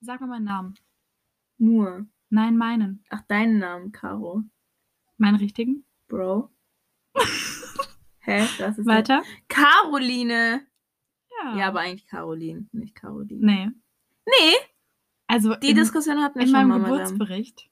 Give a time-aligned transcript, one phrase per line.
[0.00, 0.74] Sag mal meinen Namen.
[1.58, 2.06] Nur.
[2.30, 3.04] Nein, meinen.
[3.10, 4.42] Ach, deinen Namen, Caro.
[5.18, 5.84] Meinen richtigen?
[6.08, 6.50] Bro.
[8.20, 8.46] Hä?
[8.58, 9.22] Das ist Weiter?
[9.48, 10.66] Caroline.
[11.42, 11.56] Ja.
[11.56, 13.44] Ja, aber eigentlich Caroline, nicht Caroline.
[13.44, 13.70] Nee.
[14.26, 14.54] Nee,
[15.26, 17.02] Also die in, Diskussion hatten wir in schon meinem mal, Madame.
[17.02, 17.70] Geburtsbericht.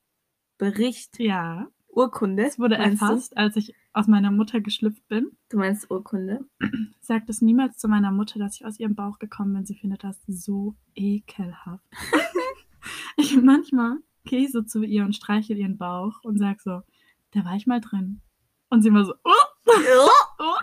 [0.59, 1.19] Bericht.
[1.21, 1.69] Ja.
[1.99, 2.45] Urkunde.
[2.47, 5.25] Es wurde erfasst, als ich aus meiner Mutter geschlüpft bin.
[5.25, 5.57] Du?
[5.57, 6.47] du meinst Urkunde?
[7.01, 9.67] Sagt es niemals zu meiner Mutter, dass ich aus ihrem Bauch gekommen bin.
[9.67, 11.85] Sie findet das so ekelhaft.
[13.17, 16.83] ich manchmal gehe ich so zu ihr und streiche ihren Bauch und sag so,
[17.33, 18.21] da war ich mal drin.
[18.69, 19.31] Und sie immer so, oh,
[20.39, 20.59] oh.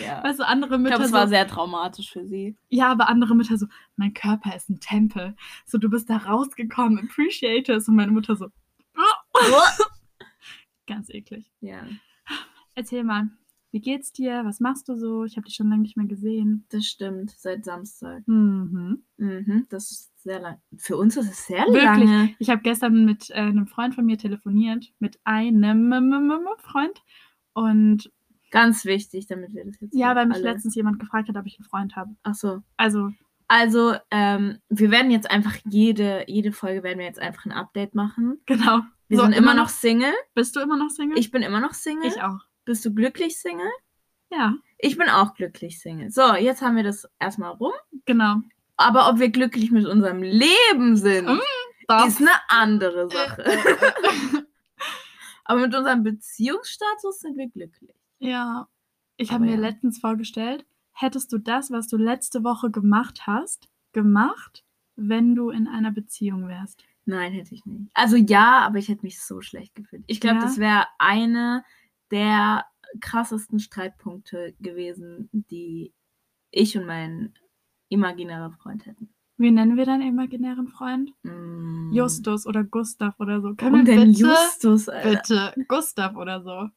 [0.00, 0.24] ja.
[0.24, 2.56] Weißt du, andere Ich Mütter glaube, es so, war sehr traumatisch für sie.
[2.70, 5.36] ja, aber andere Mütter so, mein Körper ist ein Tempel.
[5.64, 7.86] So, du bist da rausgekommen, appreciate it.
[7.86, 8.46] Und meine Mutter so,
[9.34, 9.84] oh.
[10.86, 11.50] Ganz eklig.
[11.60, 11.86] ja,
[12.74, 13.28] Erzähl mal,
[13.70, 14.44] wie geht's dir?
[14.44, 15.24] Was machst du so?
[15.24, 16.66] Ich habe dich schon lange nicht mehr gesehen.
[16.70, 17.30] das stimmt.
[17.30, 18.26] Seit Samstag.
[18.26, 19.02] Mhm.
[19.16, 20.58] Mhm, das ist sehr lang.
[20.76, 21.82] Für uns ist es sehr Wirklich?
[21.82, 22.34] lange.
[22.38, 25.92] Ich habe gestern mit äh, einem Freund von mir telefoniert, mit einem
[26.58, 27.02] Freund.
[27.54, 28.10] Und
[28.50, 30.52] Ganz wichtig, damit wir das jetzt ja, weil mich alle...
[30.52, 32.14] letztens jemand gefragt hat, ob ich einen Freund habe.
[32.22, 32.62] Ach so.
[32.76, 33.10] Also,
[33.48, 37.94] Also, ähm, wir werden jetzt einfach jede, jede Folge werden wir jetzt einfach ein Update
[37.94, 38.40] machen.
[38.46, 38.80] genau.
[39.12, 40.14] Wir So, sind immer noch Single.
[40.34, 41.18] Bist du immer noch Single?
[41.18, 42.08] Ich bin immer noch Single.
[42.08, 42.38] ich auch.
[42.64, 43.70] Bist du glücklich Single?
[44.30, 46.10] Ja, Ich bin auch glücklich Single.
[46.10, 47.72] So, jetzt haben wir das erstmal rum.
[48.06, 48.36] genau.
[48.78, 51.38] Aber ob wir glücklich mit unserem Leben sind, Mm,
[51.88, 53.44] Das- ist eine andere Sache.
[53.44, 54.42] Äh, äh,
[55.44, 57.94] Aber mit unserem Beziehungsstatus sind wir glücklich.
[58.18, 58.66] ja.
[59.18, 59.60] Ich habe mir ja.
[59.60, 64.64] letztens vorgestellt, hättest du das, was du letzte Woche gemacht hast, gemacht,
[64.96, 66.82] wenn du in einer Beziehung wärst?
[67.04, 67.90] Nein, hätte ich nicht.
[67.94, 70.04] Also ja, aber ich hätte mich so schlecht gefühlt.
[70.06, 70.42] Ich glaube, Ja?
[70.42, 71.64] das wäre eine
[72.10, 72.64] der
[73.00, 75.92] krassesten Streitpunkte gewesen, die
[76.50, 77.34] ich und mein
[77.88, 79.12] imaginärer Freund hätten.
[79.38, 81.10] Wie nennen wir deinen imaginären Freund?
[81.22, 81.90] Mm.
[81.92, 83.54] Justus oder Gustav oder so.
[83.54, 85.52] Können Und wir denn bitte, Justus, Alter.
[85.54, 86.68] bitte Gustav oder so?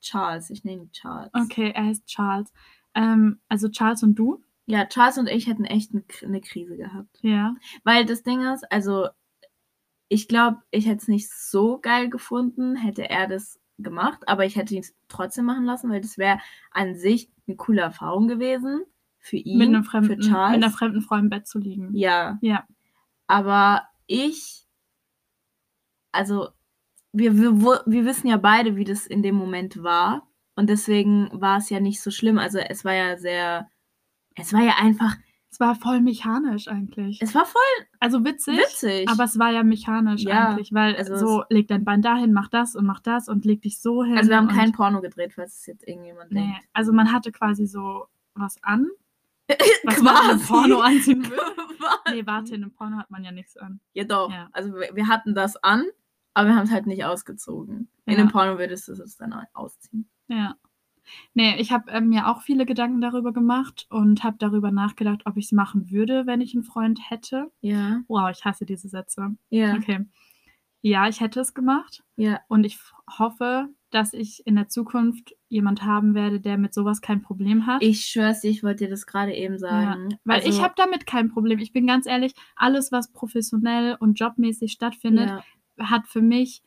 [0.00, 1.30] Charles, ich nenne ihn Charles.
[1.34, 2.52] Okay, er heißt Charles.
[2.94, 4.42] Ähm, also Charles und du?
[4.66, 7.18] Ja, Charles und ich hätten echt ein- eine Krise gehabt.
[7.20, 7.56] Ja.
[7.82, 9.08] Weil das Ding ist, also
[10.08, 14.56] ich glaube, ich hätte es nicht so geil gefunden, hätte er das gemacht, aber ich
[14.56, 16.38] hätte ihn trotzdem machen lassen, weil das wäre
[16.70, 18.82] an sich eine coole Erfahrung gewesen
[19.18, 20.56] für ihn, Mit einem fremden, für Charles.
[20.56, 21.90] mit einer fremden Frau im Bett zu liegen.
[21.96, 22.64] ja, Ja.
[23.26, 24.66] aber ich,
[26.12, 26.48] also
[27.12, 27.52] wir, wir,
[27.86, 31.80] wir wissen ja beide, wie das in dem Moment war und deswegen war es ja
[31.80, 32.38] nicht so schlimm.
[32.38, 33.68] Also es war ja sehr,
[34.36, 35.16] es war ja einfach,
[35.54, 37.22] Es war voll mechanisch eigentlich.
[37.22, 39.08] es war voll also witzig, witzig.
[39.08, 42.48] aber es war ja mechanisch Ja, eigentlich, weil also so leg dein Bein dahin, mach
[42.48, 44.18] das und mach das und leg dich so hin.
[44.18, 46.68] also wir haben kein Porno gedreht, falls es jetzt irgendjemand Nee, denkt.
[46.72, 48.88] also man hatte quasi so was an,
[49.84, 50.40] was man in einem.
[50.40, 51.42] Porno anziehen würde.
[52.10, 53.78] Nee, warte, in einem Porno hat man ja nichts an.
[53.92, 54.32] Ja, doch.
[54.32, 54.48] Ja.
[54.52, 55.84] Also wir, wir hatten das an,
[56.34, 57.88] aber wir haben es halt nicht ausgezogen.
[58.06, 58.18] In Ja.
[58.18, 60.08] einem Porno würdest du es dann ausziehen.
[60.26, 60.56] Ja.
[61.34, 65.36] Nee, ich habe ähm, mir auch viele Gedanken darüber gemacht und habe darüber nachgedacht, ob
[65.36, 67.50] ich es machen würde, wenn ich einen Freund hätte.
[67.60, 68.02] Ja.
[68.08, 69.36] Wow, ich hasse diese Sätze.
[69.50, 69.74] Ja.
[69.76, 70.06] Okay.
[70.86, 72.40] Ja, ich hätte es gemacht Ja.
[72.48, 72.78] und ich
[73.18, 77.82] hoffe, dass ich in der Zukunft jemand haben werde, der mit sowas kein Problem hat.
[77.82, 80.18] Ich schwör's dir, ich wollte dir das gerade eben sagen.
[80.24, 81.58] Weil also, ich habe damit kein Problem.
[81.58, 85.44] Ich bin ganz ehrlich, alles, was professionell und jobmäßig stattfindet, ja,
[85.88, 86.62] hat für mich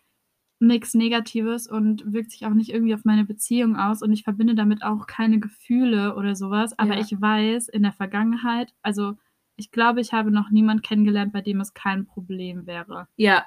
[0.60, 4.56] nichts Negatives und wirkt sich auch nicht irgendwie auf meine Beziehung aus und ich verbinde
[4.56, 6.78] damit auch keine Gefühle oder sowas.
[6.80, 7.00] Aber Ja.
[7.00, 9.14] ich weiß in der Vergangenheit, also
[9.56, 13.08] ich glaube, ich habe noch niemand kennengelernt, bei dem es kein Problem wäre.
[13.18, 13.46] ja,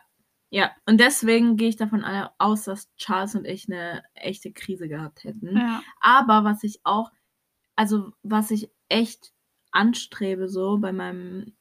[0.52, 0.72] ja.
[0.84, 2.04] Und deswegen gehe ich davon
[2.38, 5.56] aus, dass Charles und ich eine echte Krise gehabt hätten.
[5.56, 5.80] Ja.
[6.00, 7.12] Aber was ich auch,
[7.76, 9.32] also was ich echt
[9.70, 11.52] anstrebe, so bei meinem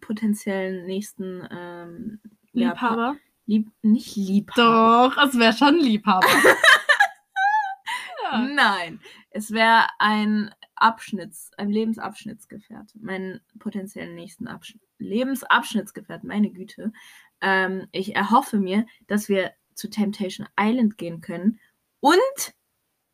[0.00, 2.20] potenziellen nächsten ähm,
[2.52, 3.16] ja, Liebhaber?
[3.50, 5.12] Lieb, nicht Liebhaber.
[5.16, 6.28] Doch, es wäre schon Liebhaber.
[8.22, 8.38] ja.
[8.38, 9.00] Nein,
[9.30, 12.96] es wäre ein Abschnitts, ein Lebensabschnittsgefährte.
[13.00, 16.92] Mein potenziellen nächsten Absch Lebensabschnittsgefährten, meine Güte.
[17.40, 21.58] Ähm, ich erhoffe mir, dass wir zu Temptation Island gehen können
[21.98, 22.54] und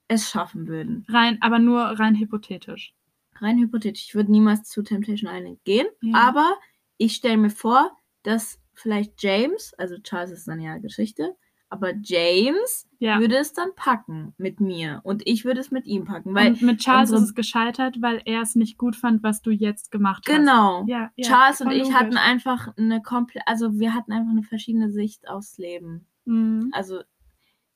[0.08, 1.06] es schaffen würden.
[1.08, 2.94] Rein, aber nur rein hypothetisch.
[3.36, 6.28] Rein hypothetisch, ich würde niemals zu Temptation Island gehen, Ja.
[6.28, 6.56] aber
[6.98, 7.90] ich stelle mir vor,
[8.22, 11.34] dass vielleicht James, also Charles ist dann ja Geschichte,
[11.68, 13.18] aber James Ja.
[13.18, 16.62] würde es dann packen mit mir und ich würde es mit ihm packen, weil und
[16.62, 19.90] mit Charles unsere- ist es gescheitert, weil er es nicht gut fand, was du jetzt
[19.90, 20.36] gemacht hast.
[20.36, 20.84] genau.
[20.86, 24.92] Ja, ja, Charles und ich hatten einfach eine komplett, also wir hatten einfach eine verschiedene
[24.92, 26.06] Sicht aufs Leben.
[26.24, 26.70] Mhm.
[26.72, 27.02] Also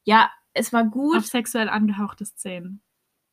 [0.04, 2.82] ja, es war gut, Auf sexuell angehauchte Szenen.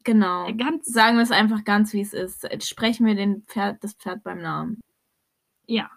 [0.03, 0.51] genau.
[0.55, 2.43] Ganz, Sagen wir es einfach ganz, wie es ist.
[2.43, 4.79] Jetzt Sprechen wir den Pferd, das Pferd beim Namen.
[5.67, 5.89] ja.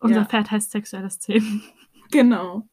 [0.00, 0.24] Unser Ja.
[0.24, 1.62] Pferd heißt sexuelles Zähmen.
[2.12, 2.68] Genau.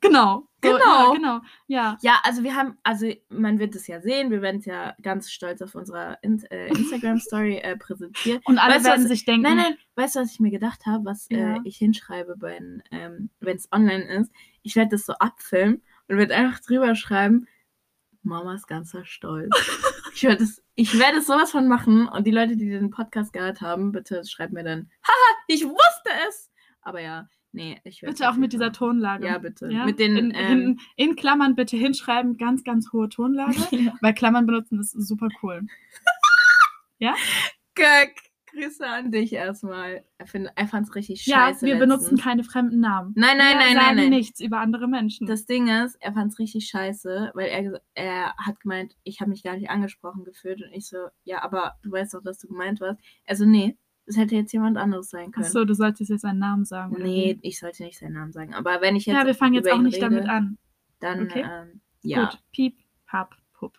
[0.00, 0.48] genau.
[0.62, 0.78] Genau.
[0.78, 1.40] Ja, genau.
[1.66, 1.98] Ja.
[2.00, 5.30] Ja, also wir haben, also man wird es ja sehen, wir werden es ja ganz
[5.30, 8.40] stolz auf unserer In äh, Instagram-Story äh, präsentieren.
[8.46, 10.86] Und alle Weißt werden was- sich denken, Nein, nein, weißt du, was ich mir gedacht
[10.86, 11.56] habe, was Ja.
[11.56, 14.32] äh, ich hinschreibe, wenn ähm, es online ist?
[14.62, 17.46] Ich werde das so abfilmen und werde einfach drüber schreiben,
[18.22, 19.50] Mamas ganzer Stolz.
[20.14, 23.62] ich werde es ich werde sowas von machen und die Leute, die den Podcast gehört
[23.62, 26.50] haben, bitte schreibt mir dann, haha, ich wusste es!
[26.82, 29.26] Aber ja, nee, ich werde bitte auch mit dieser Tonlage.
[29.26, 29.68] Ja, bitte.
[29.72, 29.86] Ja?
[29.86, 33.94] Mit den, in, ähm, hinten, in Klammern bitte hinschreiben, ganz, ganz hohe Tonlage, ja.
[34.02, 35.66] weil Klammern benutzen ist super cool.
[37.74, 38.14] Göck,
[38.56, 40.04] Grüße an dich erstmal.
[40.18, 41.66] Er, find- er fand es richtig Ja, scheiße.
[41.66, 42.22] wir benutzen letztens.
[42.22, 43.12] keine fremden Namen.
[43.16, 44.10] Nein, nein, wir nein, sagen nein, nein.
[44.10, 45.26] nichts über andere Menschen.
[45.26, 49.30] Das Ding ist, er fand es richtig scheiße, weil er, er hat gemeint, ich habe
[49.30, 50.62] mich gar nicht angesprochen gefühlt.
[50.62, 53.00] Und ich so, ja, aber du weißt doch, dass du gemeint warst.
[53.26, 53.76] Also, nee,
[54.06, 55.44] es hätte jetzt jemand anderes sein können.
[55.46, 56.94] Achso, du solltest jetzt einen Namen sagen.
[56.94, 57.48] Oder nee, wie?
[57.48, 58.54] ich sollte nicht seinen Namen sagen.
[58.54, 59.16] Aber wenn ich jetzt.
[59.16, 60.58] Ja, wir fangen jetzt auch nicht damit rede, an.
[61.00, 61.44] Dann, Okay.
[61.44, 62.24] ähm, ja.
[62.24, 63.76] Gut, piep, pap, pup.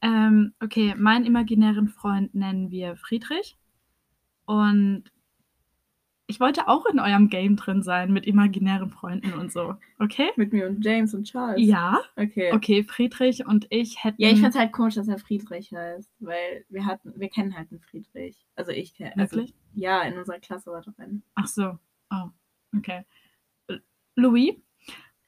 [0.00, 3.58] Ähm, okay, meinen imaginären Freund nennen wir Friedrich.
[4.48, 5.04] Und
[6.26, 9.74] ich wollte auch in eurem Game drin sein mit imaginären Freunden und so.
[9.98, 10.30] Okay?
[10.36, 11.60] Mit mir und James und Charles.
[11.60, 12.00] Ja.
[12.16, 12.50] Okay.
[12.54, 14.22] Okay, Friedrich und ich hätten.
[14.22, 17.70] Ja, ich find's halt komisch, dass er Friedrich heißt, weil wir hatten, wir kennen halt
[17.70, 18.46] einen Friedrich.
[18.56, 19.18] Also ich kenne.
[19.18, 19.54] Also, Wirklich?
[19.74, 21.22] ja, in unserer Klasse war doch ein.
[21.34, 21.78] Ach so.
[22.10, 22.30] Oh,
[22.74, 23.04] okay.
[24.16, 24.54] Louis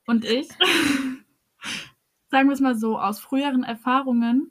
[0.07, 0.49] und ich,
[2.31, 4.51] sagen wir es mal so, aus früheren Erfahrungen,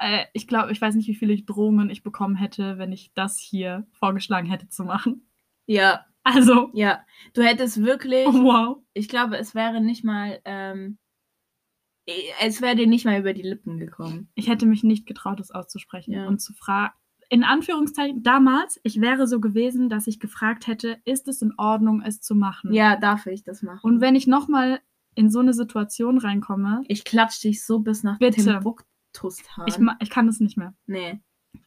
[0.00, 3.38] äh, ich glaube, ich weiß nicht, wie viele Drohungen ich bekommen hätte, wenn ich das
[3.38, 5.28] hier vorgeschlagen hätte zu machen.
[5.66, 7.00] Ja, Also, ja.
[7.34, 8.26] Du hättest wirklich.
[8.26, 8.78] oh, wow.
[8.92, 10.40] Ich glaube, es wäre nicht mal.
[10.44, 10.98] Ähm,
[12.40, 14.28] es wäre dir nicht mal über die Lippen gekommen.
[14.34, 16.26] Ich hätte mich nicht getraut, das auszusprechen Ja.
[16.26, 16.92] und zu fragen.
[17.28, 22.02] In Anführungszeichen, damals, ich wäre so gewesen, dass ich gefragt hätte, ist es in Ordnung,
[22.02, 22.72] es zu machen?
[22.72, 23.80] Ja, darf ich das machen?
[23.84, 24.80] Und wenn ich nochmal
[25.14, 28.42] in so eine Situation reinkomme, ich klatsch dich so bis nach Bitte.
[29.12, 29.66] Timbuktustan.
[29.66, 30.74] ich, ich kann das nicht mehr.
[30.86, 31.20] nee.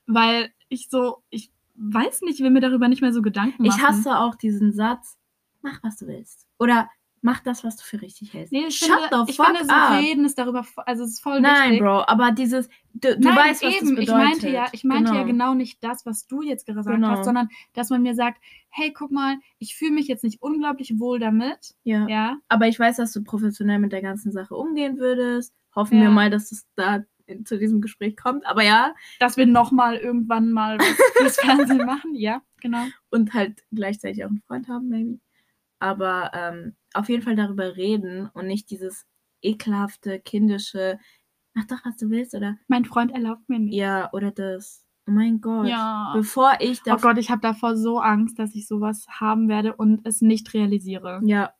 [0.05, 3.77] Weil ich so, ich weiß nicht, ich will mir darüber nicht mehr so Gedanken machen.
[3.77, 5.17] Ich hasse auch diesen Satz,
[5.61, 6.47] mach was du willst.
[6.57, 6.89] Oder
[7.21, 8.51] mach das, was du für richtig hältst.
[8.53, 9.91] Nee, ich Shut finde, the ich fuck finde so up.
[9.99, 11.81] reden ist darüber, also es ist voll Nein, wichtig.
[11.81, 13.95] Bro, aber dieses, du, du Nein, weißt, was eben.
[13.95, 14.07] das bedeutet.
[14.07, 17.09] Ich meinte ja, ich meinte ja genau nicht das, was du jetzt gesagt Genau.
[17.09, 20.97] hast, sondern dass man mir sagt, hey, guck mal, ich fühle mich jetzt nicht unglaublich
[20.99, 22.07] wohl damit, Ja.
[22.07, 25.53] ja, Aber ich weiß, dass du professionell mit der ganzen Sache umgehen würdest.
[25.75, 26.03] Hoffen Ja.
[26.03, 28.45] wir mal, dass es da in, zu diesem Gespräch kommt.
[28.45, 32.83] Aber ja, dass wir nochmal irgendwann mal was fürs Fernsehen machen, ja, genau.
[33.09, 35.19] und halt gleichzeitig auch einen Freund haben, maybe.
[35.79, 39.05] Aber ähm, auf jeden Fall darüber reden und nicht dieses
[39.41, 40.97] ekelhafte, kindische,
[41.53, 43.75] mach doch, was du willst, oder Mein Freund erlaubt mir nicht.
[43.75, 44.85] ja, oder das.
[45.05, 45.67] Oh mein Gott.
[45.67, 46.13] Ja.
[46.15, 46.95] Bevor ich Oh da.
[46.95, 51.19] Gott, ich habe davor so Angst, dass ich sowas haben werde und es nicht realisiere.
[51.25, 51.51] Ja.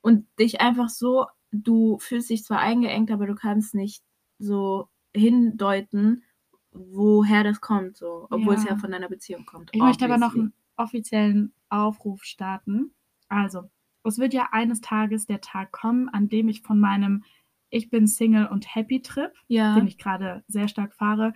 [0.00, 4.02] Und dich einfach so, du fühlst dich zwar eingeengt, aber du kannst nicht
[4.38, 6.22] so hindeuten,
[6.72, 8.70] woher das kommt, so, obwohl es Ja.
[8.72, 9.70] ja von deiner Beziehung kommt.
[9.72, 12.92] Ich möchte aber noch einen offiziellen Aufruf starten.
[13.28, 13.70] Also,
[14.04, 17.24] es wird ja eines Tages der Tag kommen, an dem ich von meinem
[17.70, 19.74] Ich bin Single und Happy Trip, Ja.
[19.74, 21.34] den ich gerade sehr stark fahre,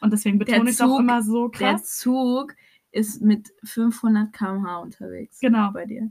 [0.00, 1.96] und deswegen Der betone ich es auch immer so Der krass.
[1.98, 2.54] Zug
[2.92, 5.40] ist mit 500 km/h unterwegs.
[5.40, 5.72] Genau.
[5.72, 6.10] Bei dir.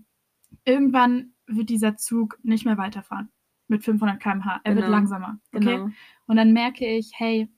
[0.65, 3.29] Irgendwann wird dieser Zug nicht mehr weiterfahren
[3.67, 4.61] mit 500 km/h.
[4.63, 4.95] Er wird Genau.
[4.97, 5.39] langsamer.
[5.53, 5.65] Okay?
[5.77, 5.89] Genau.
[6.27, 7.49] Und dann merke ich, hey,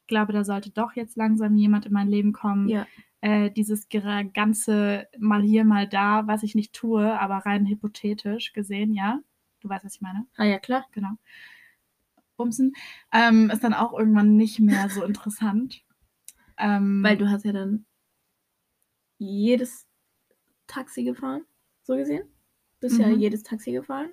[0.00, 2.68] ich glaube, da sollte doch jetzt langsam jemand in mein Leben kommen.
[2.68, 2.86] Ja.
[3.20, 3.88] Äh, dieses
[4.34, 9.20] ganze mal hier, mal da, was ich nicht tue, aber rein hypothetisch gesehen, ja.
[9.60, 10.26] Du weißt, was ich meine.
[10.36, 10.86] Ah ja, klar.
[10.92, 11.10] Genau.
[12.36, 12.74] Bumsen.
[13.12, 15.84] Ähm, ist dann auch irgendwann nicht mehr so interessant.
[16.58, 17.86] Ähm, Weil du hast ja dann
[19.18, 19.86] jedes
[20.66, 21.44] Taxi gefahren,
[21.82, 22.24] so gesehen.
[22.80, 23.18] Du bist ja Mhm.
[23.20, 24.10] jedes Taxi gefahren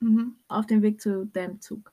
[0.00, 0.36] Mhm.
[0.48, 1.92] auf dem Weg zu deinem Zug.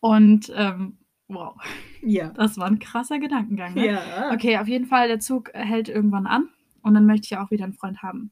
[0.00, 0.98] Und ähm,
[1.28, 1.56] wow,
[2.02, 2.28] Ja.
[2.34, 3.74] das war ein krasser Gedankengang.
[3.74, 3.86] Ne?
[3.88, 4.32] Ja.
[4.32, 6.48] Okay, auf jeden Fall, der Zug hält irgendwann an
[6.82, 8.30] und dann möchte ich ja auch wieder einen Freund haben.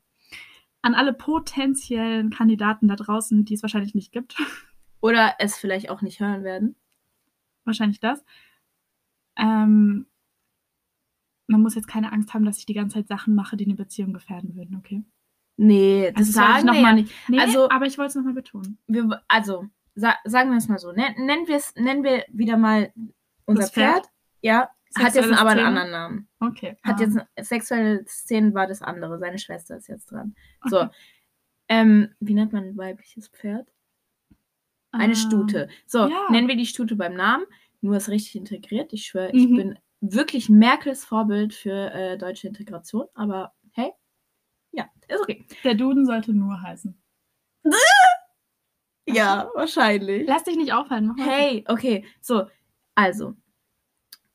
[0.83, 4.37] An alle potenziellen Kandidaten da draußen, die es wahrscheinlich nicht gibt,
[5.03, 6.75] Oder es vielleicht auch nicht hören werden.
[7.65, 8.25] wahrscheinlich das.
[9.37, 10.07] Ähm,
[11.49, 13.75] man muss jetzt keine Angst haben, dass ich die ganze Zeit Sachen mache, die eine
[13.75, 15.05] Beziehung gefährden würden, okay?
[15.57, 17.13] Nee, das Also ich sagen noch wir ja nicht.
[17.29, 18.79] Nee, Also- aber ich wollte es nochmal betonen.
[18.87, 20.93] Wir, also, sa sagen wir es mal so.
[20.93, 22.93] Nen nennen, wir es, nennen wir wieder mal
[23.47, 24.05] unser Pferd?
[24.05, 24.11] Pferd.
[24.43, 26.29] Ja, hat jetzt aber einen anderen Namen.
[26.41, 26.77] Okay.
[26.83, 29.19] Hat ähm, jetzt sexuelle Szenen war das andere.
[29.19, 30.35] Seine Schwester ist jetzt dran.
[30.65, 30.83] So.
[30.83, 30.91] okay.
[31.69, 33.69] Ähm, wie nennt man ein weibliches Pferd?
[34.93, 35.69] Eine Ähm, Stute.
[35.87, 36.27] So, ja.
[36.31, 37.45] nennen wir die Stute beim Namen.
[37.81, 38.93] Nur ist richtig integriert.
[38.93, 39.57] Ich schwöre, ich Mhm.
[39.57, 43.07] bin wirklich Merkels Vorbild für äh, deutsche Integration.
[43.15, 43.93] Aber hey,
[44.77, 45.45] ja, ist okay.
[45.65, 46.97] Der Duden sollte nur heißen.
[49.09, 50.27] Ja, wahrscheinlich.
[50.27, 51.07] Lass dich nicht auffallen.
[51.07, 51.27] Mach mal.
[51.27, 52.47] Hey, okay, so,
[52.97, 53.35] also.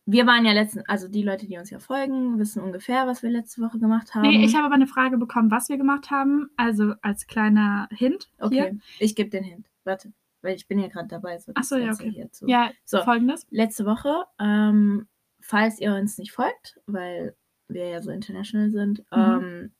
[0.05, 3.29] Wir waren ja letzten, also die Leute, die uns ja folgen, wissen ungefähr, was wir
[3.29, 4.23] letzte Woche gemacht haben.
[4.23, 6.49] Nee, ich habe aber eine Frage bekommen, was wir gemacht haben.
[6.57, 8.29] Also als kleiner Hint.
[8.39, 8.77] Okay, Hier.
[8.99, 9.67] ich gebe den Hint.
[9.83, 11.37] Warte, weil ich bin ja gerade dabei.
[11.37, 12.11] So Ach so, das ja, okay.
[12.15, 12.47] Hier zu.
[12.47, 13.03] Ja, So.
[13.03, 13.45] folgendes.
[13.51, 15.07] Letzte Woche, ähm,
[15.39, 17.35] falls ihr uns nicht folgt, weil
[17.67, 19.17] wir ja so international sind, Mhm.
[19.43, 19.71] ähm,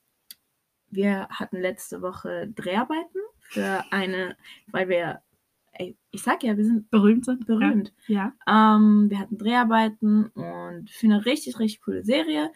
[0.92, 4.36] wir hatten letzte Woche Dreharbeiten für eine,
[4.68, 5.22] weil wir,
[6.12, 7.46] ich sag ja, wir sind Berühmt sind.
[7.48, 7.94] berühmt.
[8.08, 8.34] Ja.
[8.48, 12.52] Ähm, wir hatten Dreharbeiten und für eine richtig, richtig coole Serie.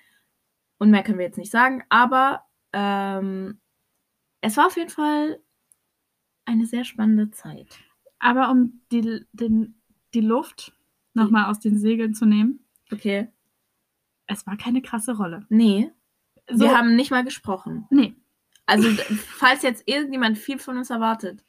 [0.77, 3.59] Und mehr können wir jetzt nicht sagen, aber ähm,
[4.41, 5.39] es war auf jeden Fall
[6.45, 7.79] eine sehr spannende Zeit.
[8.19, 9.81] Aber um die, den,
[10.13, 10.75] die Luft
[11.13, 12.59] nochmal aus den Segeln zu nehmen,
[12.91, 13.29] Okay.
[14.27, 15.45] es war keine krasse Rolle.
[15.49, 15.91] Nee,
[16.49, 17.87] So, wir haben nicht mal gesprochen.
[17.89, 18.15] nee,
[18.65, 18.89] Also,
[19.37, 21.43] falls jetzt irgendjemand viel von uns erwartet,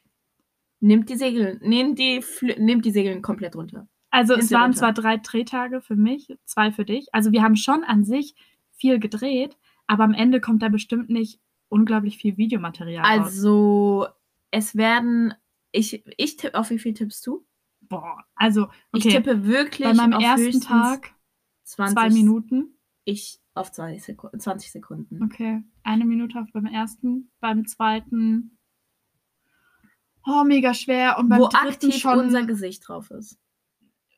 [0.79, 2.23] nimmt die Segel, nehmt die,
[2.57, 3.87] nehmt die Segel komplett runter.
[4.11, 4.77] also Sind es waren runter?
[4.79, 7.07] zwar drei Drehtage für mich, zwei für dich.
[7.13, 8.35] Also wir haben schon an sich
[8.71, 9.57] viel gedreht,
[9.87, 13.27] aber am Ende kommt da bestimmt nicht unglaublich viel Videomaterial raus.
[13.27, 14.07] Also,
[14.51, 15.33] es werden,
[15.71, 17.45] ich, ich tippe, auf wie viel tippst du?
[17.81, 21.13] Boah, also Ich okay, tippe wirklich bei meinem ersten Tag
[21.63, 22.77] 20, zwei Minuten.
[23.05, 24.39] Ich auf 20 Sekunden.
[24.39, 25.23] 20 Sekunden.
[25.23, 28.57] Okay, eine Minute auf beim ersten, beim zweiten.
[30.25, 31.17] Oh, mega schwer.
[31.17, 33.39] Und beim Wo dritten aktiv schon unser Gesicht drauf ist.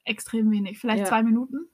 [0.06, 0.80] extrem wenig.
[0.80, 1.06] Vielleicht Ja.
[1.06, 1.68] zwei Minuten.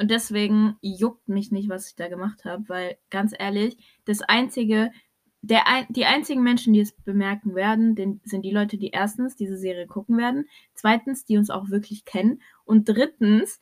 [0.00, 4.92] Und deswegen juckt mich nicht, was ich da gemacht habe, weil ganz ehrlich, das einzige,
[5.42, 9.34] der ein, die einzigen Menschen, die es bemerken werden, den, sind die Leute, die erstens
[9.34, 13.60] diese Serie gucken werden, zweitens, die uns auch wirklich kennen und drittens,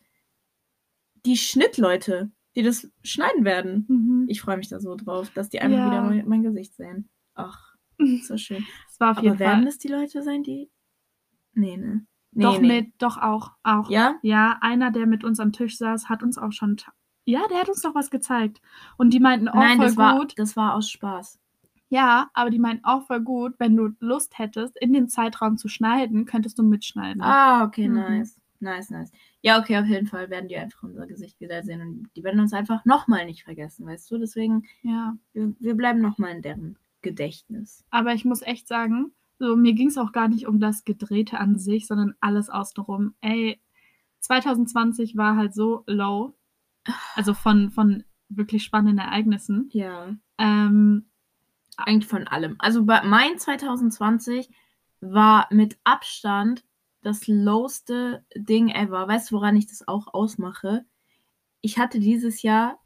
[1.25, 3.84] die Schnittleute, die das schneiden werden.
[3.88, 4.25] Mhm.
[4.28, 5.86] Ich freue mich da so drauf, dass die einfach Ja.
[5.90, 7.08] wieder mein, mein Gesicht sehen.
[7.34, 7.75] Ach,
[8.22, 8.64] so schön.
[8.90, 9.64] Es war auf jeden Aber werden Fall.
[9.66, 10.70] das die Leute sein, die.
[11.54, 12.06] Nee, ne?
[12.32, 12.82] Nee, doch nee.
[12.82, 13.88] mit, doch auch, auch.
[13.90, 14.16] Ja?
[14.22, 16.76] Ja, einer, der mit uns am Tisch saß, hat uns auch schon.
[17.25, 18.60] Ja, der hat uns doch was gezeigt.
[18.98, 20.34] Und die meinten auch Nein, voll das war, gut.
[20.36, 21.38] das war aus Spaß.
[21.88, 25.68] Ja, aber die meinten auch voll gut, wenn du Lust hättest, in den Zeitraum zu
[25.68, 27.22] schneiden, könntest du mitschneiden.
[27.22, 27.94] Ah, okay, Mhm.
[27.94, 28.40] nice.
[28.60, 29.10] Nice, nice.
[29.47, 32.53] Ja, okay, auf jeden Fall werden die einfach unser Gesicht wiedersehen und die werden uns
[32.53, 34.19] einfach nochmal nicht vergessen, weißt du?
[34.19, 35.17] Deswegen, Ja.
[35.33, 37.85] wir, wir bleiben nochmal in deren Gedächtnis.
[37.91, 41.38] Aber ich muss echt sagen, so, mir ging es auch gar nicht um das Gedrehte
[41.38, 43.15] an sich, sondern alles außenrum.
[43.21, 43.61] Ey,
[44.19, 46.35] 2020 war halt so low.
[47.15, 49.69] Also von, von wirklich spannenden Ereignissen.
[49.73, 50.09] Ja.
[50.38, 51.07] Ähm,
[51.76, 52.57] Eigentlich von allem.
[52.59, 54.50] Also bei mein 2020
[55.00, 56.65] war mit Abstand
[57.06, 59.06] das lowste Ding ever.
[59.06, 60.84] Weißt du, woran ich das auch ausmache?
[61.60, 62.82] Ich hatte dieses Jahr,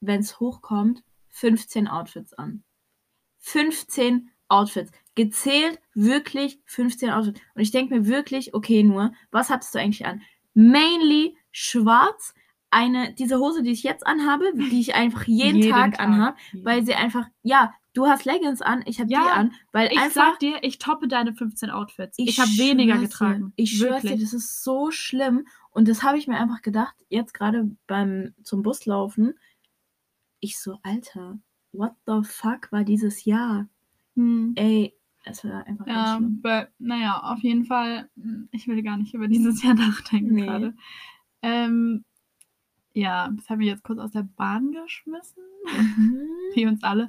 [0.00, 2.62] wenn es hochkommt, 15 Outfits an.
[3.38, 4.92] 15 Outfits.
[5.14, 7.40] Gezählt wirklich 15 Outfits.
[7.54, 10.20] Und ich denke mir wirklich, okay, nur, was hattest du eigentlich an?
[10.52, 12.34] Mainly schwarz.
[12.70, 16.94] Eine, diese Hose, die ich jetzt anhabe, die ich einfach jeden, Tag, anhabe, weil sie
[16.94, 20.30] einfach, ja, du hast Leggings an, ich habe Ja, die an, weil Ich einfach.
[20.32, 22.18] sag dir, ich toppe deine 15 Outfits.
[22.18, 23.52] Ich, habe weniger getragen.
[23.56, 25.46] Dir, ich schwör's dir, das ist so schlimm.
[25.70, 29.34] Und das habe ich mir einfach gedacht, jetzt gerade beim zum Bus laufen.
[30.40, 31.38] Ich so, Alter,
[31.72, 33.68] what the fuck war dieses Jahr?
[34.16, 34.52] Hm.
[34.56, 34.94] Ey,
[35.24, 36.40] es war einfach ganz Ja, schlimm.
[36.42, 38.10] aber, naja, auf jeden Fall,
[38.50, 40.42] ich will gar nicht über dieses Jahr nachdenken Nee.
[40.46, 40.74] gerade.
[41.42, 42.04] Ähm,
[42.94, 45.42] ja, das haben wir jetzt kurz aus der Bahn geschmissen.
[45.64, 46.26] Mhm.
[46.54, 47.08] Wie uns alle.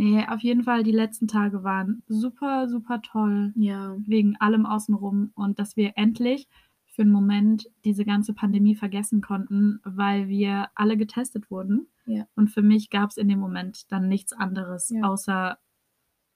[0.00, 3.52] Nee, auf jeden Fall, die letzten Tage waren super, super toll.
[3.54, 5.32] Ja, Wegen allem außenrum.
[5.34, 6.48] Und dass wir endlich
[6.86, 11.86] für einen Moment diese ganze Pandemie vergessen konnten, weil wir alle getestet wurden.
[12.06, 12.26] Ja.
[12.34, 15.02] Und für mich gab es in dem Moment dann nichts anderes, Ja.
[15.02, 15.58] außer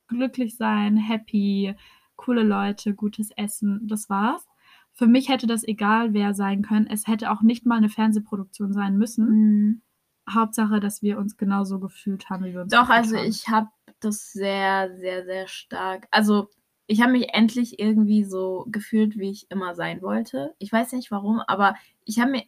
[0.09, 1.75] glücklich sein, happy,
[2.17, 3.81] coole Leute, gutes Essen.
[3.89, 4.47] Das war's.
[4.93, 6.87] Für mich hätte das egal wer sein können.
[6.87, 9.29] Es hätte auch nicht mal eine Fernsehproduktion sein müssen.
[9.29, 9.81] Mhm.
[10.29, 13.27] Hauptsache, dass wir uns genauso gefühlt haben, wie wir uns Doch, also haben.
[13.27, 13.69] ich habe
[14.01, 16.07] das sehr, sehr, sehr stark.
[16.11, 16.49] Also
[16.87, 20.55] ich habe mich endlich irgendwie so gefühlt, wie ich immer sein wollte.
[20.59, 22.45] Ich weiß nicht warum, aber ich habe mir,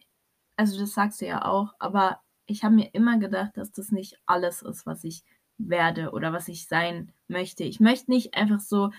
[0.55, 4.19] also das sagst du ja auch, aber ich habe mir immer gedacht, dass das nicht
[4.25, 5.23] alles ist, was ich
[5.57, 7.63] werde oder was ich sein möchte.
[7.63, 8.91] Ich möchte nicht einfach so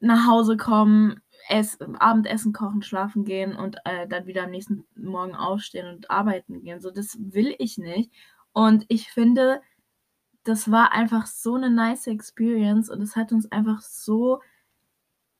[0.00, 5.34] nach Hause kommen, ess, Abendessen kochen, schlafen gehen und äh, dann wieder am nächsten Morgen
[5.34, 6.80] aufstehen und arbeiten gehen.
[6.80, 8.12] So, das will ich nicht.
[8.52, 9.60] Und ich finde,
[10.44, 14.40] das war einfach so eine nice Experience und es hat uns einfach so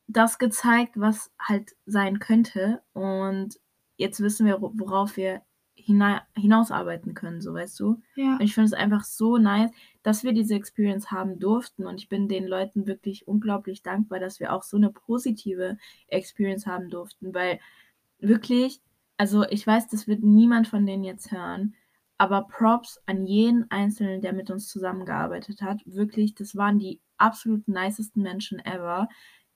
[0.07, 2.83] das gezeigt, was halt sein könnte.
[2.93, 3.59] Und
[3.97, 5.43] jetzt wissen wir, worauf wir
[5.85, 8.01] hinausarbeiten können, so weißt du.
[8.15, 8.35] Ja.
[8.35, 9.71] Und ich finde es einfach so nice,
[10.03, 11.87] dass wir diese Experience haben durften.
[11.87, 15.77] Und ich bin den Leuten wirklich unglaublich dankbar, dass wir auch so eine positive
[16.09, 17.61] Experience haben durften, weil
[18.19, 18.81] wirklich,
[19.17, 21.75] also ich weiß, das wird niemand von denen jetzt hören,
[22.17, 25.83] aber Props an jeden Einzelnen, der mit uns zusammengearbeitet hat.
[25.85, 29.09] Wirklich, das waren die absolut nicesten Menschen ever.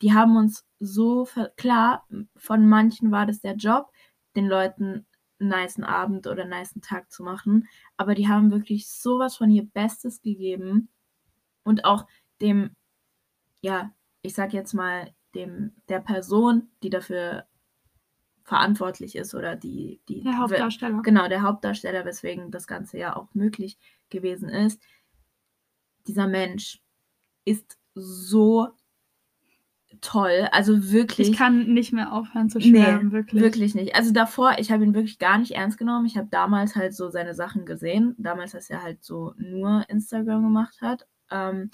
[0.02, 2.06] Die haben uns so, klar,
[2.36, 3.90] von manchen war das der Job,
[4.36, 5.06] den Leuten
[5.40, 9.50] einen niceen Abend oder einen niceen Tag zu machen, aber die haben wirklich sowas von
[9.50, 10.88] ihr Bestes gegeben
[11.62, 12.06] und auch
[12.40, 12.74] dem,
[13.60, 13.92] ja,
[14.22, 17.46] ich sag jetzt mal, dem, der Person, die dafür
[18.42, 21.02] verantwortlich ist oder die, die der Hauptdarsteller.
[21.02, 23.78] Genau, der Hauptdarsteller, weswegen das Ganze ja auch möglich
[24.08, 24.82] gewesen ist.
[26.06, 26.82] Dieser Mensch
[27.44, 28.68] ist so
[30.00, 30.48] toll.
[30.52, 31.30] Also wirklich.
[31.30, 33.42] Ich kann nicht mehr aufhören zu schwärmen, nee, wirklich.
[33.42, 33.94] Wirklich nicht.
[33.94, 36.06] Also davor, ich habe ihn wirklich gar nicht ernst genommen.
[36.06, 38.14] Ich habe damals halt so seine Sachen gesehen.
[38.18, 41.70] Damals, dass er halt so nur Instagram gemacht hat ähm,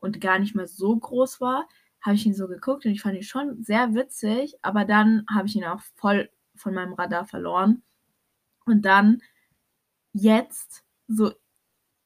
[0.00, 1.66] und gar nicht mehr so groß war
[2.00, 5.48] habe ich ihn so geguckt und ich fand ihn schon sehr witzig, aber dann habe
[5.48, 7.82] ich ihn auch voll von meinem Radar verloren.
[8.64, 9.22] Und dann
[10.12, 11.32] jetzt so,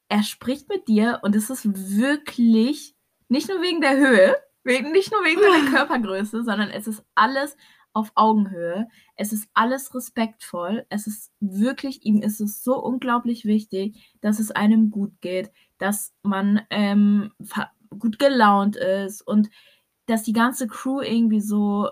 [0.09, 1.65] er spricht mit dir und es ist
[1.97, 2.95] wirklich
[3.27, 7.57] nicht nur wegen der Höhe, wegen, nicht nur wegen seiner Körpergröße, sondern es ist alles
[7.93, 8.87] auf Augenhöhe.
[9.15, 10.85] Es ist alles respektvoll.
[10.89, 16.13] Es ist wirklich, ihm ist es so unglaublich wichtig, dass es einem gut geht, dass
[16.23, 17.31] man ähm,
[17.99, 19.49] gut gelaunt ist und
[20.07, 21.89] dass die ganze Crew irgendwie so,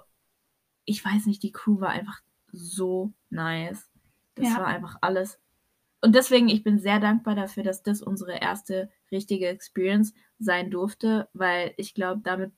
[0.86, 3.90] ich weiß nicht, die Crew war einfach so nice.
[4.36, 4.58] Das ja.
[4.58, 5.40] war einfach alles.
[6.02, 11.30] Und deswegen, ich bin sehr dankbar dafür, dass das unsere erste richtige Experience sein durfte,
[11.34, 12.52] weil ich glaube, damit,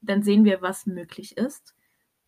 [0.00, 1.74] dann sehen wir, was möglich ist.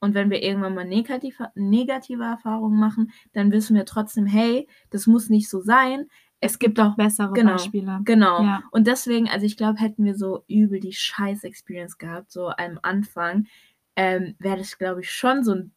[0.01, 5.07] Und wenn wir irgendwann mal negative, negative Erfahrungen machen, dann wissen wir trotzdem, hey, das
[5.07, 6.07] muss nicht so sein
[6.41, 8.01] es gibt auch bessere genau, Beispiele.
[8.05, 8.43] Genau.
[8.43, 8.63] Ja.
[8.71, 13.47] Und deswegen, also ich glaube, hätten wir so übel die Scheiß-Experience gehabt, so am Anfang,
[13.95, 15.73] ähm, wäre das, glaube ich, schon so ein,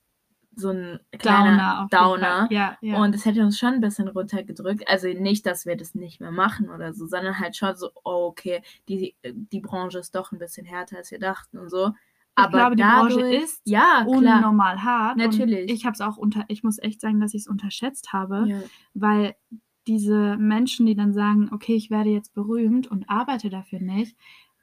[0.56, 2.48] so ein kleiner Downer.
[2.48, 2.48] Downer.
[2.52, 3.02] Ja, ja.
[3.02, 4.88] Und es hätte uns schon ein bisschen runtergedrückt.
[4.88, 8.28] Also nicht, dass wir das nicht mehr machen oder so, sondern halt schon so, oh,
[8.28, 11.88] okay, die, die Branche ist doch ein bisschen härter, als wir dachten und so.
[12.36, 15.18] Ich Aber glaube, die dadurch, Branche ist ja, unnormal hart.
[15.18, 15.72] Natürlich.
[15.72, 18.60] ich habe es auch unter, ich muss echt sagen, dass ich es unterschätzt habe, ja.
[18.94, 19.36] weil
[19.86, 24.18] diese Menschen, die dann sagen, okay, ich werde jetzt berühmt und arbeite dafür nicht,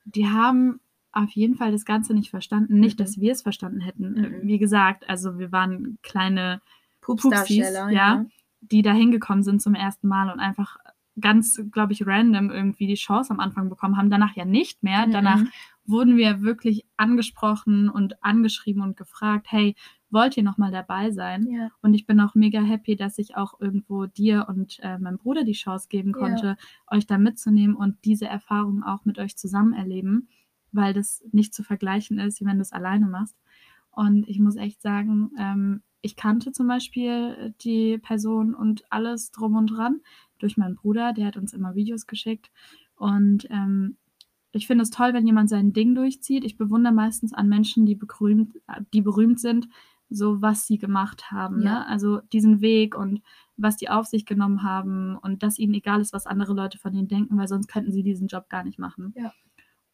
[0.04, 0.80] die haben
[1.12, 2.78] auf jeden Fall das Ganze nicht verstanden.
[2.78, 3.04] Nicht, mhm.
[3.04, 4.12] dass wir es verstanden hätten.
[4.12, 4.40] Mhm.
[4.42, 6.60] Wie gesagt, also wir waren kleine
[7.00, 8.26] Pupsis, ja, ja,
[8.60, 10.76] die da hingekommen sind zum ersten Mal und einfach
[11.20, 14.10] ganz, glaube ich, random irgendwie die Chance am Anfang bekommen haben.
[14.10, 15.06] Danach ja nicht mehr.
[15.06, 15.12] Mhm.
[15.12, 15.40] Danach
[15.84, 19.74] wurden wir wirklich angesprochen und angeschrieben und gefragt, hey,
[20.10, 21.46] wollt ihr nochmal dabei sein?
[21.46, 21.68] Ja.
[21.82, 25.44] Und ich bin auch mega happy, dass ich auch irgendwo dir und äh, meinem Bruder
[25.44, 26.56] die Chance geben konnte, ja.
[26.96, 30.28] euch da mitzunehmen und diese Erfahrung auch mit euch zusammen erleben,
[30.72, 33.36] weil das nicht zu vergleichen ist, wie wenn du es alleine machst.
[33.90, 39.56] Und ich muss echt sagen, ähm, ich kannte zum Beispiel die Person und alles drum
[39.56, 40.00] und dran
[40.38, 42.50] durch meinen Bruder, der hat uns immer Videos geschickt.
[42.96, 43.96] Und ähm,
[44.52, 46.44] ich finde es toll, wenn jemand sein Ding durchzieht.
[46.44, 48.58] Ich bewundere meistens an Menschen, die berühmt,
[48.92, 49.68] die berühmt sind,
[50.08, 51.62] so was sie gemacht haben.
[51.62, 51.80] Ja.
[51.80, 51.86] Ne?
[51.86, 53.22] Also diesen Weg und
[53.56, 56.94] was die auf sich genommen haben und dass ihnen egal ist, was andere Leute von
[56.94, 59.12] ihnen denken, weil sonst könnten sie diesen Job gar nicht machen.
[59.16, 59.32] Ja.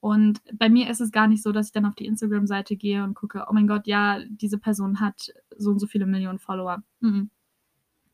[0.00, 3.02] Und bei mir ist es gar nicht so, dass ich dann auf die Instagram-Seite gehe
[3.02, 6.82] und gucke, oh mein Gott, ja, diese Person hat so und so viele Millionen Follower.
[7.00, 7.30] Mhm.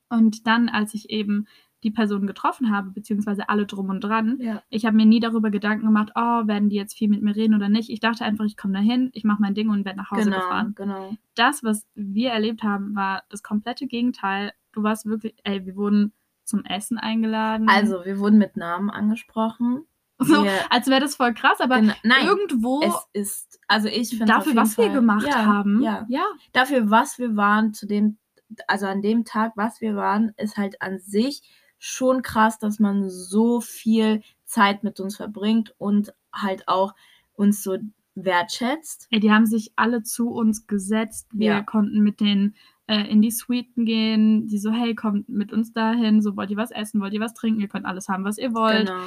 [0.08, 1.46] Und dann, als ich eben
[1.82, 4.38] die Person getroffen habe, beziehungsweise alle drum und dran.
[4.40, 4.62] Ja.
[4.68, 7.54] Ich habe mir nie darüber Gedanken gemacht, oh, werden die jetzt viel mit mir reden
[7.54, 7.90] oder nicht.
[7.90, 10.36] Ich dachte einfach, ich komme dahin, ich mache mein Ding und werde nach Hause genau,
[10.36, 10.74] gefahren.
[10.76, 11.16] Genau.
[11.34, 14.52] Das, was wir erlebt haben, war das komplette Gegenteil.
[14.72, 16.12] Du warst wirklich, ey, wir wurden
[16.44, 17.68] zum Essen eingeladen.
[17.68, 19.84] Also, wir wurden mit Namen angesprochen.
[20.32, 22.80] So, wir, als wäre das voll krass, aber genau, nein, irgendwo.
[22.82, 25.82] Es ist, also ich finde Dafür, was Fall, wir gemacht ja, haben.
[25.82, 26.06] Ja.
[26.08, 26.24] ja.
[26.52, 28.18] Dafür, was wir waren, zu dem,
[28.66, 31.42] also an dem Tag, was wir waren, ist halt an sich
[31.78, 36.94] schon krass, dass man so viel Zeit mit uns verbringt und halt auch
[37.34, 37.76] uns so
[38.14, 39.08] wertschätzt.
[39.10, 41.28] Ja, die haben sich alle zu uns gesetzt.
[41.32, 41.62] Wir ja.
[41.62, 42.54] konnten mit denen
[42.86, 44.46] äh, in die Suiten gehen.
[44.46, 46.22] Die so, hey, kommt mit uns dahin.
[46.22, 47.00] So, wollt ihr was essen?
[47.00, 47.60] Wollt ihr was trinken?
[47.60, 48.86] Ihr könnt alles haben, was ihr wollt.
[48.86, 49.02] Genau.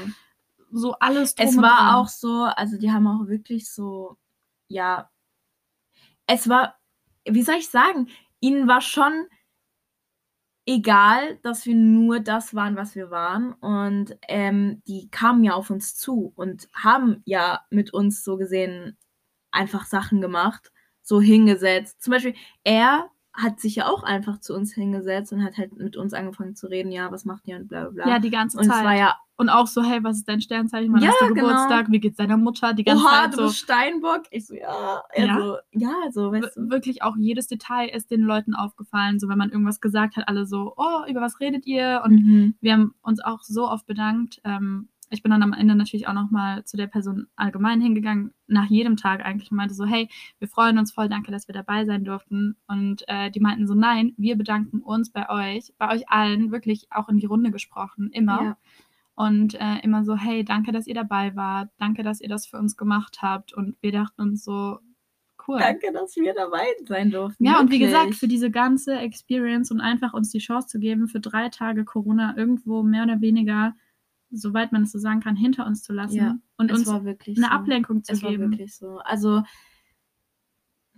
[0.77, 1.95] So alles drum Es war dran.
[1.95, 4.17] auch so, also die haben auch wirklich so,
[4.67, 5.09] ja,
[6.27, 6.75] es war,
[7.25, 8.09] wie soll ich sagen,
[8.39, 9.27] ihnen war schon
[10.67, 13.53] egal, dass wir nur das waren, was wir waren.
[13.53, 18.97] Und ähm, die kamen ja auf uns zu und haben ja mit uns so gesehen
[19.51, 22.01] einfach Sachen gemacht, so hingesetzt.
[22.01, 25.97] Zum Beispiel, er hat sich ja auch einfach zu uns hingesetzt und hat halt mit
[25.97, 28.07] uns angefangen zu reden, ja, was macht ihr und bla bla bla.
[28.13, 28.77] Ja, die ganze und Zeit.
[28.79, 30.93] es war ja, und auch so, hey, was ist dein Sternzeichen?
[30.93, 31.47] Wann Ja, hast du genau.
[31.47, 31.91] Geburtstag?
[31.91, 32.73] Wie geht's deiner Mutter?
[32.73, 33.43] Die ganze oha, Zeit du so.
[33.43, 34.21] bist Steinbock.
[34.31, 35.03] Ich so, ja.
[35.11, 35.57] Er Ja?
[35.71, 36.69] ja, so, weißt w- du.
[36.69, 39.19] wirklich auch jedes Detail ist den Leuten aufgefallen.
[39.19, 42.01] So, wenn man irgendwas gesagt hat, alle so, oh, über was redet ihr?
[42.05, 42.55] Und Mhm.
[42.61, 44.39] wir haben uns auch so oft bedankt.
[44.45, 48.69] Ähm, ich bin dann am Ende natürlich auch nochmal zu der Person allgemein hingegangen, nach
[48.69, 51.85] jedem Tag eigentlich und meinte so, hey, wir freuen uns voll, danke, dass wir dabei
[51.85, 52.57] sein durften.
[52.67, 56.87] Und äh, die meinten so, nein, wir bedanken uns bei euch, bei euch allen, wirklich
[56.91, 58.41] auch in die Runde gesprochen, immer.
[58.43, 58.57] Ja.
[59.15, 62.57] Und äh, immer so, hey, danke, dass ihr dabei wart, danke, dass ihr das für
[62.57, 63.53] uns gemacht habt.
[63.53, 64.79] Und wir dachten uns so,
[65.47, 65.59] cool.
[65.59, 67.45] Danke, dass wir dabei sein durften.
[67.45, 68.19] Ja, und wie gesagt, wirklich.
[68.19, 72.35] für diese ganze Experience und einfach uns die Chance zu geben, für drei Tage Corona
[72.37, 73.73] irgendwo mehr oder weniger,
[74.31, 77.37] soweit man es so sagen kann, hinter uns zu lassen Ja, und uns war wirklich
[77.37, 77.51] eine so.
[77.51, 78.51] Ablenkung zu Es war geben.
[78.51, 78.99] wirklich so.
[78.99, 79.43] Also,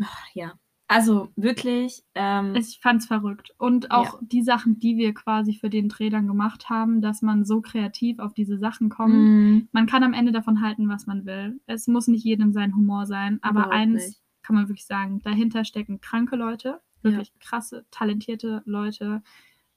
[0.02, 0.54] ach, ja.
[0.90, 3.52] Also, wirklich, ähm, Ich fand's verrückt.
[3.58, 4.20] Und auch Ja.
[4.22, 8.20] die Sachen, die wir quasi für den Dreh dann gemacht haben, dass man so kreativ
[8.20, 9.14] auf diese Sachen kommt.
[9.14, 11.60] mh, Man kann am Ende davon halten, was man will.
[11.66, 14.22] Es muss nicht jedem sein Humor sein, aber Überhaupt eins nicht.
[14.44, 19.22] kann man wirklich sagen, dahinter stecken kranke Leute, wirklich krasse, talentierte Leute,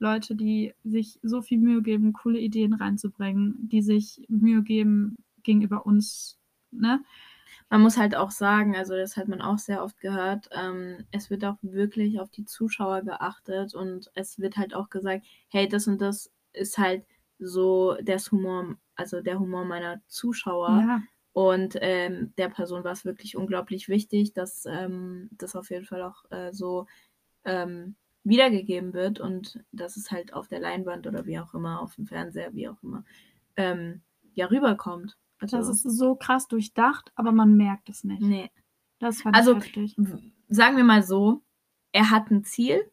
[0.01, 5.87] Leute, die sich so viel Mühe geben, coole Ideen reinzubringen, die sich Mühe geben gegenüber
[5.87, 6.39] uns,
[6.73, 7.03] ne?
[7.69, 11.31] Man muss halt auch sagen, also das hat man auch sehr oft gehört, ähm, es
[11.31, 15.87] wird auch wirklich auf die Zuschauer geachtet und es wird halt auch gesagt, hey, das
[15.87, 17.05] und das ist halt
[17.39, 20.81] so das Humor, also der Humor meiner Zuschauer.
[20.81, 25.85] Ja, Und ähm, der Person war es wirklich unglaublich wichtig, dass ähm, das auf jeden
[25.87, 26.87] Fall auch äh, so
[27.45, 31.95] ähm, wiedergegeben wird und dass es halt auf der Leinwand oder wie auch immer, auf
[31.95, 33.05] dem Fernseher, wie auch immer,
[33.57, 34.03] ähm,
[34.35, 35.17] ja, rüberkommt.
[35.39, 38.21] Also, das ist so krass durchdacht, aber man merkt es nicht.
[38.21, 38.51] nee.
[38.99, 39.97] Das fand Also, ich
[40.49, 41.43] sagen wir mal so,
[41.93, 42.91] er hat ein Ziel,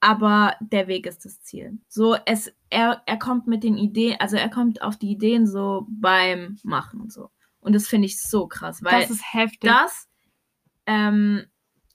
[0.00, 1.78] aber der Weg ist das Ziel.
[1.88, 5.86] So, es, er, er kommt mit den Ideen, also er kommt auf die Ideen so
[5.88, 7.30] beim Machen und so.
[7.60, 9.10] Und das finde ich so krass, weil Das
[9.60, 10.08] das
[10.86, 11.44] ähm,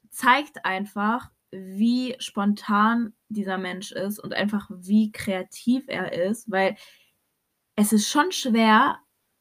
[0.10, 6.76] zeigt einfach, wie spontan dieser Mensch ist und einfach wie kreativ er ist, weil
[7.76, 9.00] es ist schon schwer,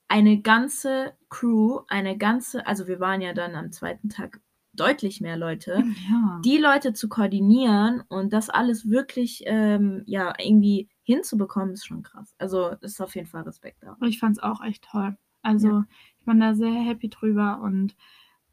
[0.09, 4.41] eine ganze Crew, eine ganze, also wir waren ja dann am zweiten Tag
[4.73, 6.41] deutlich mehr Leute, ja.
[6.45, 12.35] die Leute zu koordinieren und das alles wirklich ähm, ja irgendwie hinzubekommen, ist schon krass.
[12.39, 13.97] Also ist auf jeden Fall Respekt da.
[14.01, 15.17] Und ich fand es auch echt toll.
[15.43, 15.85] Also Ja.
[16.21, 17.97] ich war da sehr happy drüber und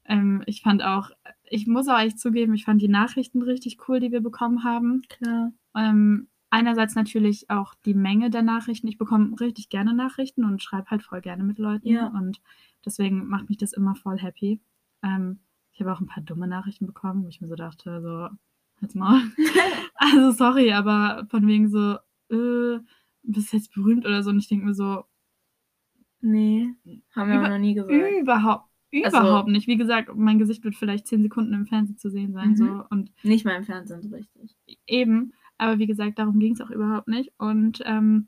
[0.06, 1.12] ähm, ich fand auch,
[1.50, 5.02] ich muss auch echt zugeben, ich fand die Nachrichten richtig cool, die wir bekommen haben.
[5.10, 5.52] Klar.
[5.76, 8.88] Ähm, einerseits natürlich auch die Menge der Nachrichten.
[8.88, 11.88] Ich bekomme richtig gerne Nachrichten und schreibe halt voll gerne mit Leuten.
[11.88, 12.08] Ja.
[12.08, 12.42] Und
[12.86, 14.60] deswegen macht mich das immer voll happy.
[15.04, 15.40] Ähm,
[15.72, 18.30] ich habe auch ein paar dumme Nachrichten bekommen, wo ich mir so dachte, so,
[18.82, 19.22] jetzt mal.
[19.98, 21.98] Also sorry, aber von wegen so,
[22.30, 22.80] äh,
[23.24, 24.30] bist jetzt berühmt oder so.
[24.30, 25.06] Und ich denke mir so,
[26.26, 26.74] Nee,
[27.16, 27.94] haben wir noch nie gesagt.
[27.94, 28.68] Überhaupt,
[29.04, 29.68] Also- überhaupt nicht.
[29.68, 32.52] Wie gesagt, mein Gesicht wird vielleicht zehn Sekunden im Fernsehen zu sehen sein.
[32.52, 32.56] Mhm.
[32.56, 32.84] So.
[32.90, 34.56] Und Nicht mal im Fernsehen so richtig.
[34.88, 37.32] eben, aber wie gesagt, darum ging es auch überhaupt nicht.
[37.38, 38.28] Und ähm,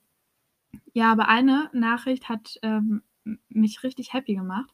[0.94, 3.02] ja, aber eine Nachricht hat ähm,
[3.50, 4.74] mich richtig happy gemacht.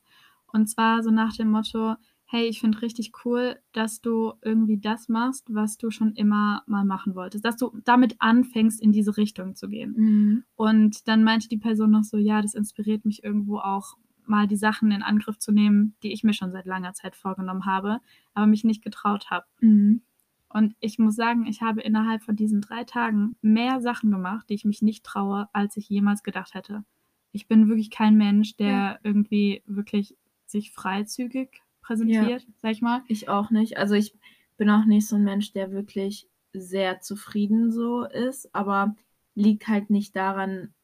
[0.52, 5.08] Und zwar so nach dem Motto, hey, ich finde richtig cool, dass du irgendwie das
[5.10, 7.46] machst, was du schon immer mal machen wolltest.
[7.46, 9.94] Dass du damit anfängst, in diese Richtung zu gehen.
[9.98, 10.44] Mhm.
[10.56, 13.98] Und dann meinte die Person noch so, ja, das inspiriert mich irgendwo auch
[14.28, 17.66] mal die Sachen in Angriff zu nehmen, die ich mir schon seit langer Zeit vorgenommen
[17.66, 18.00] habe,
[18.34, 19.46] aber mich nicht getraut habe.
[19.62, 20.02] Mhm.
[20.50, 24.54] Und ich muss sagen, ich habe innerhalb von diesen drei Tagen mehr Sachen gemacht, die
[24.54, 26.84] ich mich nicht traue, als ich jemals gedacht hätte.
[27.32, 29.00] Ich bin wirklich kein Mensch, der Ja.
[29.02, 33.02] irgendwie wirklich sich freizügig präsentiert, sag ich mal.
[33.08, 33.78] Ich auch nicht.
[33.78, 34.14] Also ich
[34.58, 38.96] bin auch nicht so ein Mensch, der wirklich sehr zufrieden so ist, aber
[39.34, 40.76] liegt halt nicht daran,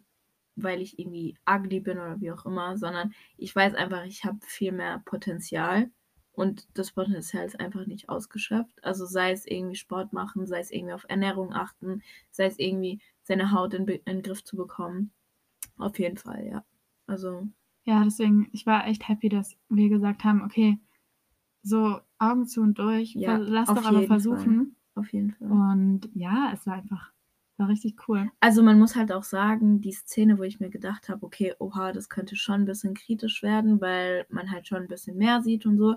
[0.64, 4.40] weil ich irgendwie ugly bin oder wie auch immer, sondern ich weiß einfach, ich habe
[4.42, 5.92] viel mehr Potenzial
[6.32, 8.84] und das Potenzial ist einfach nicht ausgeschöpft.
[8.84, 13.00] Also sei es irgendwie Sport machen, sei es irgendwie auf Ernährung achten, sei es irgendwie
[13.24, 15.12] seine Haut in, in den Griff zu bekommen.
[15.78, 16.64] Auf jeden Fall, ja.
[17.08, 17.48] Also
[17.84, 20.80] Ja, deswegen, ich war echt happy, dass wir gesagt haben, okay,
[21.62, 24.76] so Augen zu und durch, Ja, lass doch aber versuchen.
[24.96, 25.52] auf jeden Fall.
[25.52, 27.12] Und ja, es war einfach,
[27.60, 28.32] war richtig cool.
[28.40, 31.92] Also man muss halt auch sagen, die Szene, wo ich mir gedacht habe, okay, oha,
[31.92, 35.66] das könnte schon ein bisschen kritisch werden, weil man halt schon ein bisschen mehr sieht
[35.66, 35.96] und so.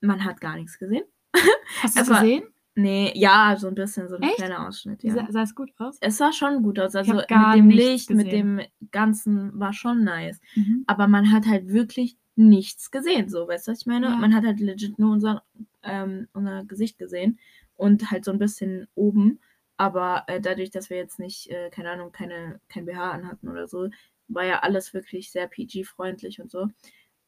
[0.00, 1.04] Man hat gar nichts gesehen.
[1.82, 2.44] Hast du es gesehen?
[2.76, 4.36] Nee, ja, so ein bisschen, so ein Echt?
[4.36, 5.26] kleiner Ausschnitt, Sah, ja.
[5.30, 5.96] sah es gut aus?
[6.00, 6.96] Es sah schon gut aus.
[6.96, 8.56] Also mit dem Licht, mit gesehen.
[8.56, 10.40] dem Ganzen war schon nice.
[10.56, 10.82] Mhm.
[10.88, 14.06] Aber man hat halt wirklich nichts gesehen, so, weißt du, was ich meine?
[14.06, 14.16] Ja.
[14.16, 15.44] Man hat halt legit nur unser,
[15.84, 17.38] ähm, unser Gesicht gesehen.
[17.76, 19.38] und halt so ein bisschen oben.
[19.76, 23.66] Aber äh, dadurch, dass wir jetzt nicht, äh, keine Ahnung, keine, kein BH anhatten oder
[23.66, 23.88] so,
[24.28, 26.68] war ja alles wirklich sehr PG-freundlich und so.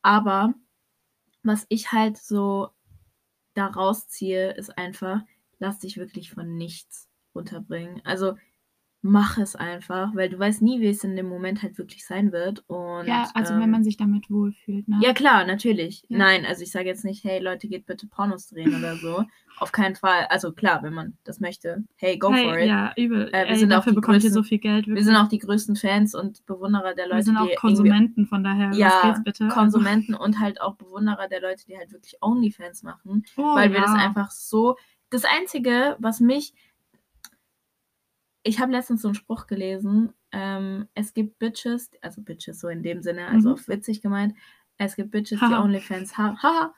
[0.03, 0.55] Aber
[1.43, 2.71] was ich halt so
[3.55, 5.21] da rausziehe, ist einfach,
[5.59, 8.01] lass dich wirklich von nichts runterbringen.
[8.05, 8.37] Also
[9.03, 12.33] mach es einfach, weil du weißt nie, wie es in dem Moment halt wirklich sein
[12.33, 12.65] wird.
[12.67, 14.99] Und, ja, also ähm, wenn man sich damit wohlfühlt, ne?
[15.01, 16.05] Ja, klar, natürlich.
[16.09, 16.19] Ja.
[16.19, 19.25] Nein, also ich sage jetzt nicht, hey Leute, geht bitte Pornos drehen oder so.
[19.59, 20.27] Auf keinen Fall.
[20.29, 22.69] Also klar, wenn man das möchte, hey, go hey, for it.
[22.69, 23.29] Ja, übel.
[23.29, 24.87] Äh, wir Ey, sind auch dafür die bekommt ihr größten- so viel Geld.
[24.87, 25.07] Wir Wirklich.
[25.07, 28.73] sind auch die größten Fans und Bewunderer der Leute, wir sind auch Konsumenten, von daher,
[28.73, 29.49] Ja, was geht's bitte?
[29.49, 33.79] Konsumenten und halt auch Bewunderer der Leute, die halt wirklich Onlyfans machen, oh, weil wir
[33.79, 33.85] ja.
[33.85, 34.77] das einfach so.
[35.11, 36.53] Das Einzige, was mich.
[38.47, 40.13] Ich habe letztens so einen Spruch gelesen.
[40.33, 43.55] Ähm, es gibt Bitches, also Bitches so in dem Sinne, also Mhm.
[43.55, 44.35] auf witzig gemeint.
[44.79, 45.55] Es gibt Bitches, die.
[45.55, 46.41] Onlyfans haben.
[46.43, 46.75] Haha.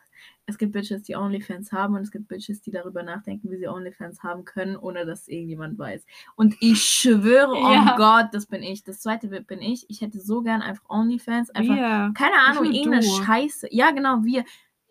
[0.46, 3.68] Es gibt Bitches, die Onlyfans haben und es gibt Bitches, die darüber nachdenken, wie sie
[3.68, 6.04] Onlyfans haben können, ohne dass irgendjemand weiß.
[6.36, 7.96] Und ich schwöre, oh Ja.
[7.96, 8.82] Gott, das bin ich.
[8.82, 9.84] Das zweite bin ich.
[9.90, 11.50] Ich hätte so gern einfach Onlyfans.
[11.50, 12.12] Einfach Wir.
[12.14, 13.22] keine Ahnung, irgendeine du.
[13.24, 13.68] Scheiße.
[13.72, 14.44] Ja, genau, wir.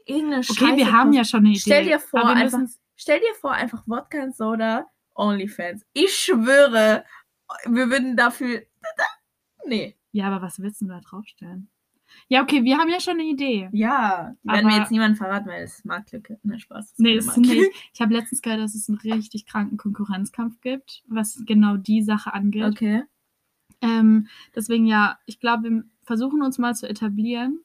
[0.06, 0.63] Irgendeine Scheiße.
[0.63, 1.60] Okay, wir haben ja schon eine Idee.
[1.60, 2.60] Stell dir vor, einfach-
[2.96, 4.86] Stell dir vor, einfach Wodka und Soda,
[5.17, 5.86] Onlyfans.
[5.93, 7.03] Ich schwöre,
[7.65, 8.62] wir würden dafür.
[9.65, 9.95] Nee.
[10.12, 11.69] Ja, aber was willst du da draufstellen?
[12.30, 13.69] Ja, okay, wir haben ja schon eine Idee.
[13.73, 14.34] Ja.
[14.43, 16.39] Die werden wir jetzt niemandem verraten, weil es ist Marktlücke.
[16.43, 16.91] Ne, Spaß.
[16.91, 17.69] das Nee, ist nicht.
[17.93, 22.34] Ich habe letztens gehört, dass es einen richtig kranken Konkurrenzkampf gibt, was genau die Sache
[22.34, 22.63] angeht.
[22.63, 23.03] Okay.
[23.82, 27.60] Ähm, deswegen ja, ich glaube, wir versuchen uns mal zu etablieren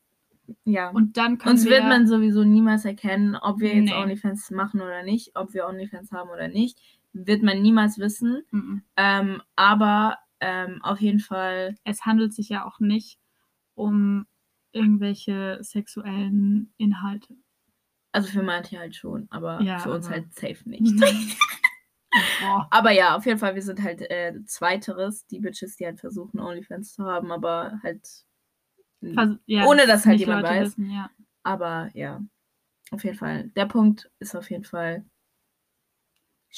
[0.64, 0.90] Ja.
[0.90, 1.70] und dann können Uns wir.
[1.70, 3.94] wird man sowieso niemals erkennen, ob wir jetzt Nee.
[3.94, 6.78] Onlyfans machen oder nicht, ob wir Onlyfans haben oder nicht.
[7.12, 8.42] Wird man niemals wissen.
[8.50, 8.82] Mhm.
[8.96, 13.18] Ähm, aber ähm, auf jeden Fall es handelt sich ja auch nicht
[13.74, 14.26] um
[14.72, 17.36] irgendwelche sexuellen Inhalte.
[18.12, 21.00] Also für manche halt schon, aber Ja, für uns aber- halt safe nicht.
[22.42, 22.68] Boah.
[22.70, 26.40] aber ja, auf jeden Fall, wir sind halt äh, zweiteres, die Bitches, die halt versuchen,
[26.40, 28.06] Onlyfans zu haben, aber halt.
[29.02, 30.66] Vers- ja, Ohne dass halt jemand Leute weiß.
[30.78, 31.10] Wissen, ja.
[31.42, 32.20] Aber ja,
[32.90, 33.48] auf jeden Fall.
[33.56, 35.06] Der Punkt ist auf jeden Fall.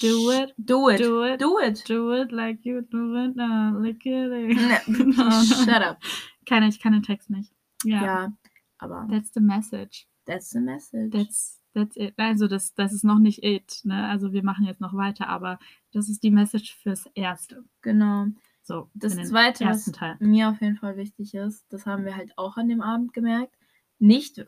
[0.00, 0.98] Do it, Do it.
[1.00, 1.84] do it, Do it.
[1.88, 3.78] do it like you do it now.
[3.82, 4.88] At it.
[4.88, 5.98] Ne, Shut up.
[6.46, 7.52] Keine, ich kann den Text nicht.
[7.84, 8.02] Ja.
[8.04, 8.32] Ja,
[8.78, 10.06] aber That's the message.
[10.26, 11.10] that's the message.
[11.12, 12.14] That's, that's it.
[12.16, 13.80] Also das, das ist noch nicht it.
[13.84, 14.08] Ne?
[14.08, 15.58] Also wir machen jetzt noch weiter, aber
[15.92, 17.64] das ist die Message fürs Erste.
[17.82, 18.26] genau.
[18.66, 20.16] So, Das Zweite, was Teil.
[20.20, 23.54] mir auf jeden Fall wichtig ist, das haben wir halt auch an dem Abend gemerkt.
[23.98, 24.42] Nicht,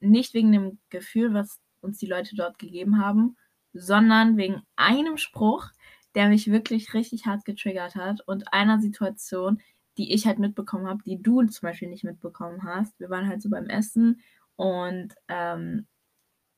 [0.00, 3.36] nicht wegen dem Gefühl, was uns die Leute dort gegeben haben,
[3.78, 5.70] sondern wegen einem Spruch,
[6.14, 9.60] der mich wirklich richtig hart getriggert hat und einer Situation,
[9.98, 12.98] die ich halt mitbekommen habe, die du zum Beispiel nicht mitbekommen hast.
[13.00, 14.20] Wir waren halt so beim Essen
[14.56, 15.86] und ähm,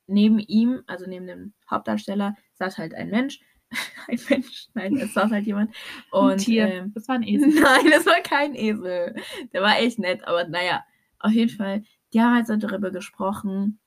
[0.07, 3.41] neben ihm, also neben dem Hauptdarsteller, saß halt ein Mensch.
[4.09, 5.75] ein Mensch, nein, es saß halt jemand.
[6.11, 6.67] Und Ein Tier.
[6.67, 7.49] ähm, das war ein Esel.
[7.49, 9.15] Nein, das war kein Esel.
[9.53, 10.85] Der war echt nett, aber naja,
[11.21, 13.79] auf jeden Fall, die haben halt so darüber gesprochen,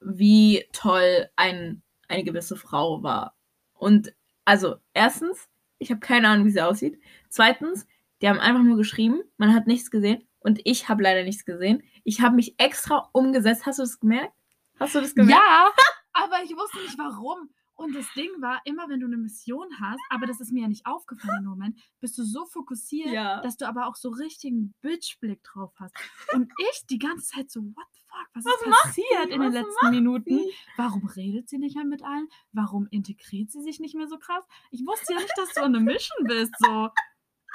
[0.00, 3.34] wie toll ein, eine gewisse Frau war.
[3.74, 5.48] Und also, erstens,
[5.78, 7.00] ich habe keine Ahnung, wie sie aussieht.
[7.28, 7.86] Zweitens,
[8.20, 11.82] die haben einfach nur geschrieben, man hat nichts gesehen und ich habe leider nichts gesehen.
[12.04, 13.66] Ich habe mich extra umgesetzt.
[13.66, 14.32] Hast du das gemerkt?
[14.78, 15.40] Hast du das gemerkt?
[15.40, 15.66] Ja,
[16.12, 17.50] aber ich wusste nicht warum.
[17.82, 20.68] Und das Ding war, immer wenn du eine Mission hast, aber das ist mir ja
[20.68, 23.40] nicht aufgefallen im Moment, bist du so fokussiert, Ja.
[23.40, 25.94] dass du aber auch so richtigen Bitch-Blick drauf hast.
[26.32, 29.32] Und ich die ganze Zeit so, what the fuck, was, Was ist passiert sie?
[29.34, 30.38] in den letzten Minuten?
[30.38, 30.52] sie?
[30.76, 32.28] Warum redet sie nicht mehr mit allen?
[32.52, 34.44] Warum integriert sie sich nicht mehr so krass?
[34.70, 36.88] Ich wusste ja nicht, dass du a Mission bist, so.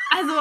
[0.09, 0.33] Also,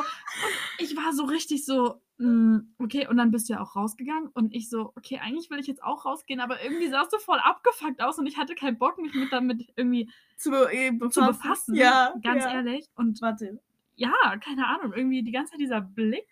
[0.79, 4.55] ich war so richtig so, mm, okay, und dann bist du ja auch rausgegangen und
[4.55, 8.01] ich so, okay, eigentlich will ich jetzt auch rausgehen, aber irgendwie sahst du voll abgefuckt
[8.01, 11.75] aus und ich hatte keinen Bock, mich mit damit irgendwie Zu, äh, zu befassen.
[11.75, 12.55] Ja, Ganz ja.
[12.55, 12.87] ehrlich.
[12.95, 13.61] Und Warte.
[13.97, 16.27] ja, keine Ahnung, irgendwie die ganze Zeit dieser Blick.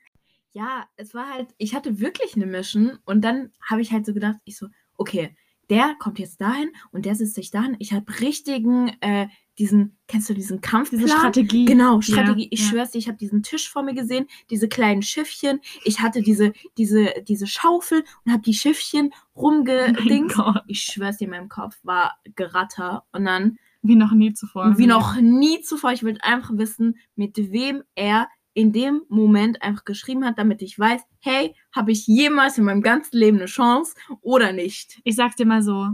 [0.53, 4.15] Ja, es war halt, ich hatte wirklich eine Mission und dann habe ich halt so
[4.15, 5.35] gedacht, ich so, okay,
[5.71, 7.77] der kommt jetzt dahin und der sitzt sich dahin.
[7.79, 11.01] Ich habe richtigen, äh, diesen, kennst du diesen Kampfplan?
[11.01, 11.65] Diese Strategie.
[11.65, 12.49] Genau, Ja, Strategie.
[12.51, 12.67] ich ja.
[12.67, 15.61] schwör's dir, ich habe diesen Tisch vor mir gesehen, diese kleinen Schiffchen.
[15.85, 20.35] Ich hatte diese, diese, diese Schaufel und habe die Schiffchen Oh rumgedings.
[20.35, 20.63] Gott.
[20.67, 23.05] ich schwör's dir, in meinem Kopf war Geratter.
[23.13, 24.77] Und dann, Wie noch nie zuvor.
[24.79, 29.85] wie noch nie zuvor, ich wollte einfach wissen, mit wem er in dem Moment einfach
[29.85, 33.95] geschrieben hat, damit ich weiß, hey, habe ich jemals in meinem ganzen Leben eine Chance
[34.21, 35.01] oder nicht?
[35.03, 35.89] Ich sag's dir mal so,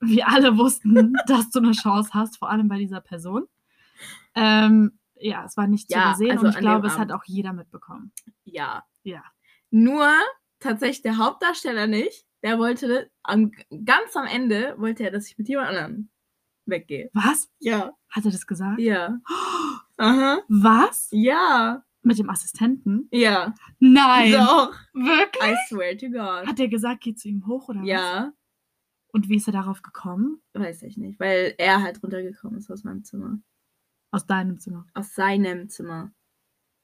[0.00, 3.46] wir alle wussten, dass du eine Chance hast, vor allem bei dieser Person.
[4.36, 7.24] Ähm, ja, es war nicht Ja, zu übersehen also und ich glaube, es hat auch
[7.26, 8.12] jeder mitbekommen.
[8.44, 8.84] Ja.
[9.02, 9.24] Ja.
[9.70, 10.08] Nur
[10.60, 12.24] tatsächlich der Hauptdarsteller nicht.
[12.42, 13.50] Der wollte am,
[13.84, 16.08] ganz am Ende wollte er, dass ich mit jemand anderem
[16.64, 17.10] weggehe.
[17.12, 17.50] Was?
[17.58, 17.92] Ja.
[18.08, 18.78] Hat er das gesagt?
[18.78, 19.18] Ja.
[20.00, 20.40] Aha.
[20.48, 21.08] Was?
[21.12, 21.84] Ja.
[22.02, 23.08] Mit dem Assistenten?
[23.12, 23.54] Ja.
[23.78, 24.32] Nein.
[24.32, 24.72] Doch.
[24.94, 25.42] Wirklich?
[25.52, 26.46] I swear to God.
[26.48, 27.88] Hat er gesagt, geh zu ihm hoch oder was?
[27.88, 28.32] Ja.
[29.12, 30.40] Und wie ist er darauf gekommen?
[30.54, 33.40] Weiß ich nicht, weil er halt runtergekommen ist aus meinem Zimmer.
[34.12, 34.86] Aus deinem Zimmer.
[34.94, 36.12] Aus seinem Zimmer.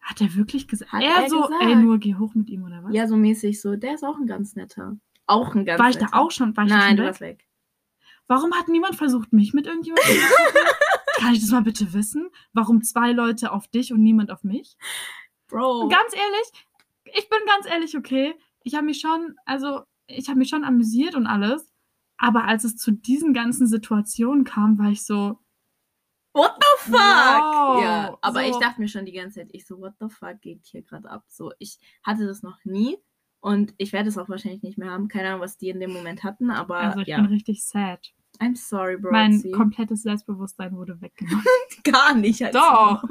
[0.02, 0.92] Hat er wirklich gesagt?
[0.92, 1.62] Hat er er so, gesagt.
[1.62, 2.92] ey, nur geh hoch mit ihm oder was?
[2.94, 3.76] Ja, so mäßig so.
[3.76, 4.98] Der ist auch ein ganz netter.
[5.26, 6.56] Auch ein ganz War ich da auch schon?
[6.56, 7.08] War ich da Nein, schon du weg?
[7.08, 7.45] warst weg.
[8.28, 10.68] Warum hat niemand versucht, mich mit irgendjemandem zu treffen?
[11.16, 12.28] Kann ich das mal bitte wissen?
[12.52, 14.76] Warum zwei Leute auf dich und niemand auf mich?
[15.48, 15.88] Bro.
[15.88, 16.66] Ganz ehrlich,
[17.04, 18.34] ich bin ganz ehrlich, okay.
[18.62, 21.72] Ich habe mich schon, also ich habe mich schon amüsiert und alles.
[22.18, 25.38] Aber als es zu diesen ganzen Situationen kam, war ich so,
[26.32, 27.00] What the fuck?
[27.00, 27.82] Wow.
[27.82, 28.50] Ja, aber So.
[28.50, 31.08] ich dachte mir schon die ganze Zeit, ich so, what the fuck geht hier gerade
[31.08, 31.24] ab?
[31.28, 32.98] So, ich hatte das noch nie
[33.46, 35.06] und ich werde es auch wahrscheinlich nicht mehr haben.
[35.06, 37.18] Keine Ahnung, was die in dem Moment hatten, aber also ich ja.
[37.18, 38.12] bin richtig sad.
[38.40, 39.12] I'm sorry, bro.
[39.12, 41.44] mein komplettes Selbstbewusstsein wurde weggenommen.
[41.84, 42.42] gar nicht.
[42.42, 43.04] als Doch.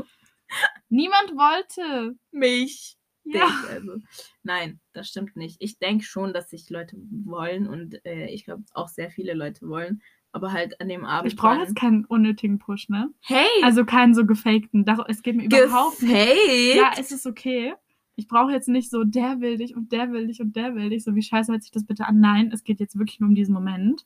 [0.89, 2.17] Niemand wollte.
[2.31, 2.97] Mich.
[3.23, 3.47] Ja.
[3.69, 3.95] Also.
[4.43, 5.55] Nein, das stimmt nicht.
[5.61, 9.69] Ich denke schon, dass sich Leute wollen und äh, ich glaube auch sehr viele Leute
[9.69, 10.01] wollen.
[10.33, 11.31] Aber halt an dem Abend.
[11.31, 13.09] Ich brauche jetzt keinen unnötigen Push, ne?
[13.21, 13.47] Hey!
[13.63, 14.85] Also keinen so gefakten.
[15.07, 16.11] Es geht mir überhaupt nicht.
[16.11, 16.75] gefaked?
[16.75, 17.73] Ja, es ist okay.
[18.15, 20.89] Ich brauche jetzt nicht so, der will dich und der will dich und der will
[20.89, 21.03] dich.
[21.03, 22.19] So wie scheiße hört sich das bitte an?
[22.19, 24.05] Nein, es geht jetzt wirklich nur um diesen Moment.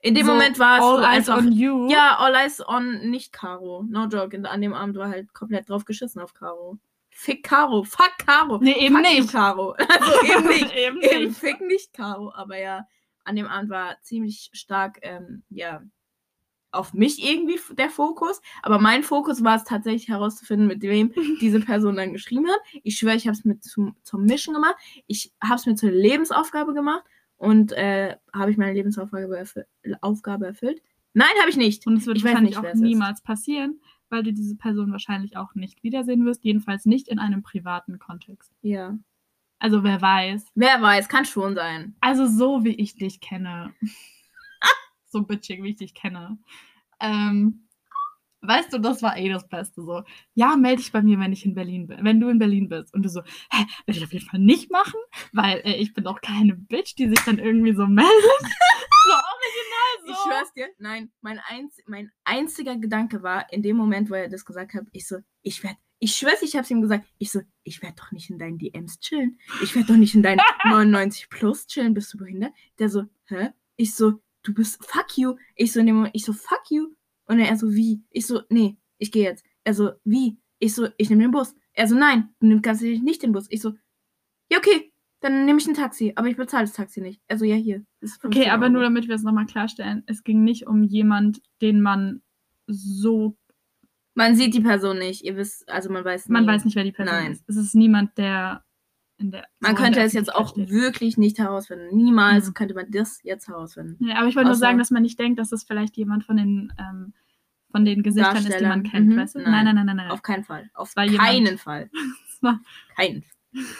[0.00, 1.88] In dem so, Moment war es all eyes on you.
[1.90, 3.84] Ja, all eyes on nicht Caro.
[3.88, 4.36] No joke.
[4.36, 6.78] Und an dem Abend war halt komplett drauf geschissen auf Caro.
[7.10, 7.82] Fick Caro.
[7.82, 8.58] Fuck Caro.
[8.58, 9.32] Nee, eben Fuck nicht.
[9.32, 9.74] Caro.
[9.88, 10.76] Also eben nicht.
[10.76, 11.38] eben Eben nicht.
[11.38, 12.32] fick nicht Caro.
[12.34, 12.86] Aber ja,
[13.24, 15.82] an dem Abend war ziemlich stark, ähm, ja,
[16.76, 18.40] auf mich irgendwie der Fokus.
[18.62, 22.60] Aber mein Fokus war es tatsächlich herauszufinden, mit wem diese Person dann geschrieben hat.
[22.82, 24.76] Ich schwöre, ich habe es mir zum, zum Mischen gemacht.
[25.06, 27.04] Ich habe es mir zur Lebensaufgabe gemacht.
[27.38, 29.62] Und äh, habe ich meine Lebensaufgabe erfü
[30.00, 30.80] Aufgabe erfüllt?
[31.12, 31.86] Nein, habe ich nicht.
[31.86, 32.80] Und es wird Ich wahrscheinlich nicht, auch es ist.
[32.80, 36.44] niemals passieren, weil du diese Person wahrscheinlich auch nicht wiedersehen wirst.
[36.44, 38.52] Jedenfalls nicht in einem privaten Kontext.
[38.62, 38.98] Ja.
[39.58, 40.46] Also wer weiß.
[40.54, 41.96] Wer weiß, kann schon sein.
[42.00, 43.72] Also so wie ich dich kenne.
[45.16, 46.38] So bitchig, wie ich dich kenne.
[47.00, 47.68] Ähm,
[48.42, 50.02] weißt du, das war eh das Beste so.
[50.34, 52.04] Ja, melde dich bei mir, wenn ich in Berlin bin.
[52.04, 52.92] Wenn du in Berlin bist.
[52.94, 55.00] Und du so, hä, werde ich auf jeden Fall nicht machen,
[55.32, 58.12] weil äh, ich bin doch keine Bitch, die sich dann irgendwie so meldet.
[59.06, 60.12] so original so.
[60.12, 64.28] Ich schwör's dir, nein, mein, einz mein einziger Gedanke war, in dem Moment, wo er
[64.28, 67.40] das gesagt hat, ich so, ich werde, ich schwör's, ich hab's ihm gesagt, ich so,
[67.62, 69.38] ich werde doch nicht in deinen DMs chillen.
[69.62, 72.52] Ich werde doch nicht in deinen 99 plus chillen, bist du behindert?
[72.78, 73.50] Der so, hä?
[73.76, 75.36] Ich so, du bist, fuck you.
[75.54, 76.88] Ich so, in dem Moment, ich so, fuck you.
[77.26, 78.02] Und er so, wie?
[78.10, 79.44] Ich so, nee, ich gehe jetzt.
[79.64, 80.38] Er so, wie?
[80.58, 81.54] Ich so, ich nehme den Bus.
[81.72, 83.46] Er so, nein, du nimmst ganz sicher nicht den Bus.
[83.50, 83.74] Ich so,
[84.50, 87.20] ja, okay, dann nehme ich ein Taxi, aber ich bezahle das Taxi nicht.
[87.28, 87.84] Also ja, hier.
[88.02, 88.72] Okay, 15 aber Euro.
[88.74, 92.22] nur damit wir es nochmal klarstellen, es ging nicht um jemand, den man
[92.68, 93.36] so,
[94.14, 95.24] Man sieht die Person nicht.
[95.24, 96.48] Ihr wisst, also man weiß man nie.
[96.48, 97.32] weiß nicht, wer die Person Nein.
[97.32, 97.44] ist.
[97.48, 98.64] Es ist niemand, der.
[99.18, 101.96] Man könnte es jetzt auch wirklich nicht herausfinden.
[101.96, 102.54] Niemals Mhm.
[102.54, 104.04] könnte man das jetzt herausfinden.
[104.06, 106.36] Ja, aber ich wollte nur sagen, dass man nicht denkt, dass es vielleicht jemand von
[106.36, 107.14] den, ähm,
[107.70, 109.16] von den Gesichtern ist, die man kennt, Mhm.
[109.16, 109.38] weißt du?
[109.40, 109.64] Nein.
[109.64, 110.10] Nein, nein, nein, nein.
[110.10, 110.70] Auf keinen Fall.
[110.74, 111.90] Auf war jemand- keinen Fall.
[112.96, 113.24] Keinen.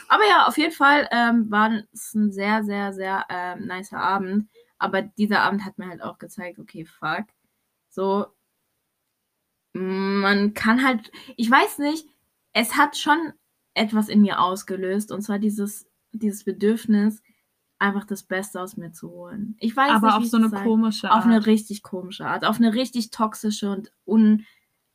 [0.09, 4.49] Aber ja, auf jeden Fall ähm, war es ein sehr, sehr, sehr ähm, nicer Abend.
[4.79, 7.27] Aber dieser Abend hat mir halt auch gezeigt, okay, fuck.
[7.90, 8.27] So,
[9.75, 12.07] man kann halt, ich weiß nicht,
[12.55, 13.33] es hat schon
[13.76, 15.12] etwas in mir ausgelöst.
[15.12, 17.22] Und zwar dieses, dieses Bedürfnis,
[17.78, 19.54] einfach das Beste aus mir zu holen.
[19.60, 21.26] Ich weiß aber nicht, auf so eine sagen- komische auf Art.
[21.26, 23.92] eine richtig komische Art, auf eine richtig toxische und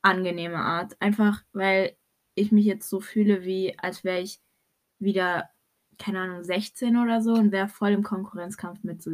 [0.04, 1.00] unangenehme Art.
[1.00, 1.96] Einfach, weil
[2.36, 4.40] ich mich jetzt so fühle, wie als wäre ich
[5.00, 5.50] wieder,
[6.00, 9.12] keine Ahnung, 16 oder so und wäre voll im Konkurrenzkampf mit so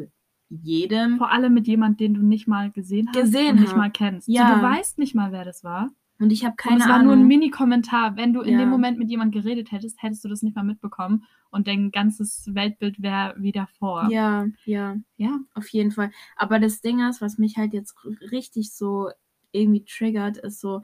[0.49, 1.17] jedem.
[1.17, 4.29] Vor allem mit jemandem, den du nicht mal gesehen hast Gesehen und nicht mal kennst.
[4.29, 4.47] Ja.
[4.47, 5.89] So, du weißt nicht mal, wer das war.
[6.19, 7.05] Und ich habe keine es war Ahnung.
[7.07, 8.15] nur ein Mini-Kommentar.
[8.15, 8.59] Wenn du in Ja.
[8.59, 11.25] dem Moment mit jemandem geredet hättest, hättest du das nicht mal mitbekommen.
[11.51, 14.07] Und dein ganzes Weltbild wäre wieder vor.
[14.09, 15.39] ja, ja, ja.
[15.53, 16.11] auf jeden Fall.
[16.35, 17.95] Aber das Ding ist, was mich halt jetzt
[18.31, 19.09] richtig so
[19.51, 20.81] irgendwie triggert, ist so,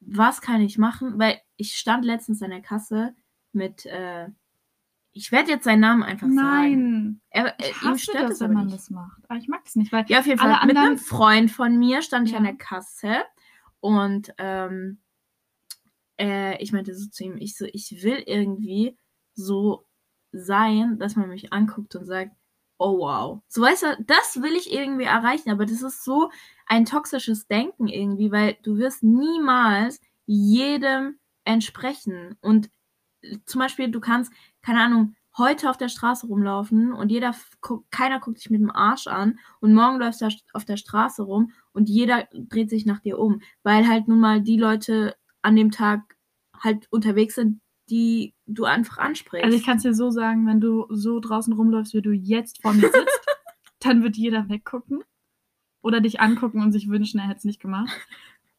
[0.00, 1.18] was kann ich machen?
[1.18, 3.14] Weil ich stand letztens an der Kasse
[3.52, 4.28] mit, äh,
[5.12, 6.34] ich werde jetzt seinen Namen einfach sagen.
[6.34, 7.20] Nein.
[7.30, 8.76] Er, äh, Ich ihm stört das, es wenn man nicht.
[8.76, 9.22] das macht.
[9.28, 10.66] Aber ich mag es nicht, weil Ja, auf jeden Fall.
[10.66, 12.50] Mit einem Freund von mir stand ich an Ja.
[12.50, 13.14] der Kasse
[13.80, 15.00] und ähm,
[16.18, 18.96] äh, ich meinte so zu ihm, ich so, ich will irgendwie
[19.34, 19.86] so
[20.32, 22.32] sein, dass man mich anguckt und sagt,
[22.78, 23.40] oh wow.
[23.48, 26.30] So weißt du, das will ich irgendwie erreichen, aber das ist so
[26.66, 32.36] ein toxisches Denken irgendwie, weil du wirst niemals jedem entsprechen.
[32.40, 32.70] Und
[33.46, 37.34] zum Beispiel, du kannst, keine Ahnung, heute auf der Straße rumlaufen und jeder,
[37.90, 41.52] keiner guckt dich mit dem Arsch an und morgen läufst du auf der Straße rum
[41.72, 45.70] und jeder dreht sich nach dir um, weil halt nun mal die Leute an dem
[45.70, 46.16] Tag
[46.58, 49.44] halt unterwegs sind, die du einfach ansprichst.
[49.44, 52.60] Also ich kann es dir so sagen, wenn du so draußen rumläufst, wie du jetzt
[52.60, 53.26] vor mir sitzt,
[53.80, 55.02] dann wird jeder weggucken
[55.80, 57.90] oder dich angucken und sich wünschen, er hätte es nicht gemacht.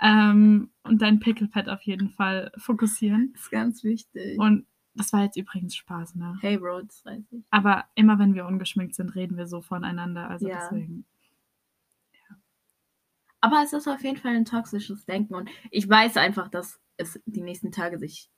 [0.01, 3.31] Ähm, und dein Pickelpad auf jeden Fall fokussieren.
[3.33, 4.39] das ist ganz wichtig.
[4.39, 4.65] Und
[4.95, 6.37] das war jetzt übrigens Spaß, ne?
[6.41, 7.43] hey Bro, das weiß ich.
[7.51, 10.29] Aber immer wenn wir ungeschminkt sind, reden wir so voneinander.
[10.29, 10.59] Also Ja.
[10.59, 11.05] deswegen.
[13.41, 17.19] Aber es ist auf jeden Fall ein toxisches Denken und ich weiß einfach, dass es
[17.25, 18.29] die nächsten Tage sich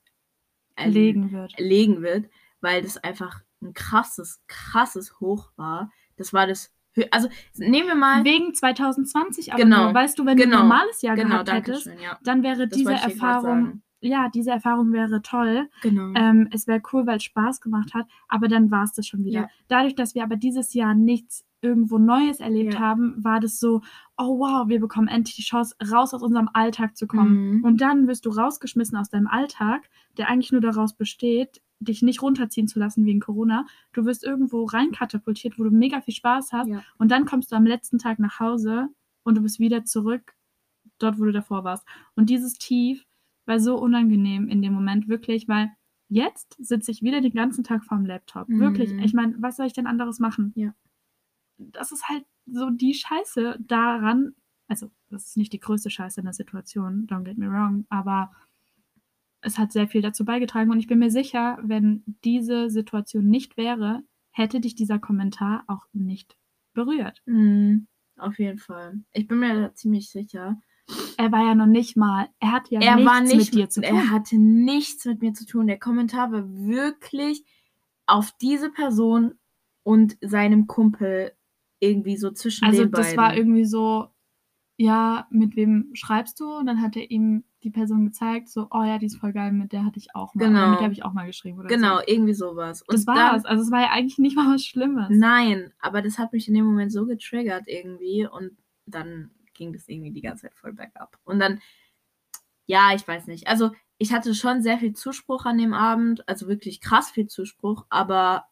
[0.75, 1.57] erle- Legen wird.
[1.59, 2.29] legen wird,
[2.61, 5.91] weil das einfach ein krasses, krasses Hoch war.
[6.17, 6.71] Das war das,
[7.09, 9.85] also nehmen wir mal, Wegen 2020 aber Genau.
[9.85, 9.93] nur.
[9.95, 10.57] Weißt du, wenn du Genau.
[10.57, 12.19] ein normales Jahr genau, gehabt hättest, schön, ja.
[12.23, 13.81] dann wäre Das diese Erfahrung.
[14.01, 15.69] Ja, diese Erfahrung wäre toll.
[15.81, 16.13] Genau.
[16.15, 19.23] Ähm, es wäre cool, weil es Spaß gemacht hat, aber dann war es das schon
[19.23, 19.41] wieder.
[19.41, 19.49] Ja.
[19.67, 22.79] Dadurch, dass wir aber dieses Jahr nichts irgendwo Neues erlebt Ja.
[22.79, 23.81] haben, war das so,
[24.17, 27.57] oh wow, wir bekommen endlich die Chance, raus aus unserem Alltag zu kommen.
[27.57, 27.63] Mhm.
[27.63, 29.87] Und dann wirst du rausgeschmissen aus deinem Alltag,
[30.17, 33.65] der eigentlich nur daraus besteht, dich nicht runterziehen zu lassen wegen Corona.
[33.93, 36.67] Du wirst irgendwo reinkatapultiert, wo du mega viel Spaß hast.
[36.67, 36.83] Ja.
[36.97, 38.87] Und dann kommst du am letzten Tag nach Hause
[39.23, 40.33] und du bist wieder zurück
[40.97, 41.85] dort, wo du davor warst.
[42.15, 43.05] Und dieses Tief
[43.45, 45.71] war so unangenehm in dem Moment, wirklich, weil
[46.09, 48.49] jetzt sitze ich wieder den ganzen Tag vorm Laptop.
[48.49, 48.59] Mhm.
[48.59, 48.91] Wirklich.
[48.93, 50.51] Ich meine, was soll ich denn anderes machen?
[50.55, 50.73] Ja.
[51.57, 54.35] Das ist halt so die Scheiße daran.
[54.67, 58.31] Also, das ist nicht die größte Scheiße in der Situation, don't get me wrong, aber
[59.41, 63.57] es hat sehr viel dazu beigetragen und ich bin mir sicher, wenn diese Situation nicht
[63.57, 66.37] wäre, hätte dich dieser Kommentar auch nicht
[66.73, 67.21] berührt.
[67.25, 67.87] Mhm.
[68.17, 69.01] Auf jeden Fall.
[69.13, 70.61] Ich bin mir da ziemlich sicher.
[71.17, 73.81] Er war ja noch nicht mal, er hat ja er nichts nicht mit dir zu
[73.81, 73.95] tun.
[73.95, 75.67] Er hatte nichts mit mir zu tun.
[75.67, 77.43] Der Kommentar war wirklich
[78.05, 79.35] auf diese Person
[79.83, 81.31] und seinem Kumpel
[81.79, 83.17] irgendwie so zwischen also den das beiden.
[83.17, 84.07] war irgendwie so,
[84.77, 86.51] ja, mit wem schreibst du?
[86.57, 89.51] Und dann hat er ihm die Person gezeigt, so, oh ja, die ist voll geil,
[89.51, 90.45] mit der hatte ich auch mal.
[90.47, 90.69] Genau.
[90.71, 91.59] Mit der habe ich auch mal geschrieben.
[91.59, 92.03] Oder genau, So.
[92.07, 92.81] irgendwie sowas.
[92.81, 93.45] Und Das war's.
[93.45, 95.07] Also es war ja eigentlich nicht mal was Schlimmes.
[95.09, 98.57] Nein, aber das hat mich in dem Moment so getriggert irgendwie und
[98.87, 99.31] dann
[99.61, 101.19] ging das irgendwie die ganze Zeit voll bergab.
[101.23, 101.61] Und dann,
[102.65, 103.47] ja, ich weiß nicht.
[103.47, 107.85] Also ich hatte schon sehr viel Zuspruch an dem Abend, also wirklich krass viel Zuspruch,
[107.89, 108.45] aber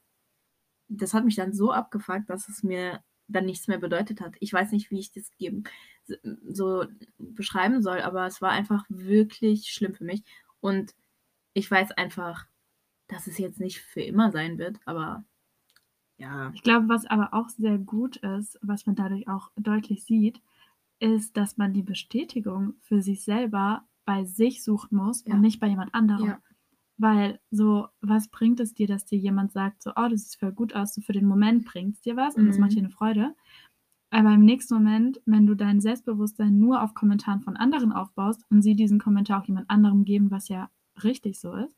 [0.87, 4.35] das hat mich dann so abgefuckt, dass es mir dann nichts mehr bedeutet hat.
[4.39, 5.63] Ich weiß nicht, wie ich das geben,
[6.47, 6.85] so
[7.17, 10.23] beschreiben soll, aber es war einfach wirklich schlimm für mich.
[10.59, 10.93] Und
[11.53, 12.45] ich weiß einfach,
[13.07, 15.23] dass es jetzt nicht für immer sein wird, aber
[16.17, 16.51] ja.
[16.53, 20.41] Ich glaube, was aber auch sehr gut ist, was man dadurch auch deutlich sieht,
[20.99, 25.35] ist, dass man die Bestätigung für sich selber bei sich suchen muss Ja.
[25.35, 26.27] und nicht bei jemand anderem.
[26.27, 26.39] Ja.
[26.97, 30.51] Weil so, was bringt es dir, dass dir jemand sagt, so, oh, das sieht voll
[30.51, 32.61] gut aus, so für den Moment bringt es dir was und das Mhm.
[32.61, 33.35] macht dir eine Freude.
[34.11, 38.61] Aber im nächsten Moment, wenn du dein Selbstbewusstsein nur auf Kommentaren von anderen aufbaust und
[38.63, 40.69] sie diesen Kommentar auch jemand anderem geben, was ja
[41.03, 41.75] richtig so ist,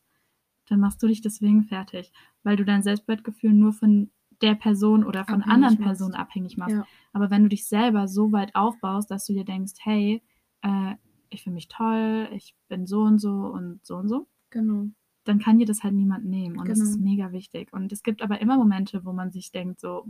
[0.67, 2.11] dann machst du dich deswegen fertig,
[2.43, 4.09] weil du dein Selbstwertgefühl nur von
[4.42, 5.84] der Person oder von Abhängig anderen machst.
[5.86, 6.76] Personen abhängig machst.
[6.76, 6.86] Ja.
[7.14, 10.22] Aber wenn du dich selber so weit aufbaust, dass du dir denkst, hey,
[10.62, 10.96] äh,
[11.30, 14.88] ich finde mich toll, ich bin so und so und so und so, Genau.
[15.24, 16.58] dann kann dir das halt niemand nehmen.
[16.60, 16.92] Und das Genau.
[16.92, 17.72] ist mega wichtig.
[17.72, 20.08] Und es gibt aber immer Momente, wo man sich denkt, so,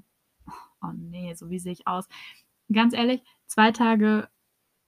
[0.82, 2.08] oh nee, so wie sehe ich aus.
[2.72, 4.30] Ganz ehrlich, zwei Tage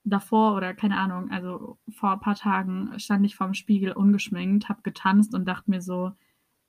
[0.04, 4.82] davor oder keine Ahnung, also vor ein paar Tagen stand ich vorm Spiegel ungeschminkt, habe
[4.82, 6.12] getanzt und dachte mir so,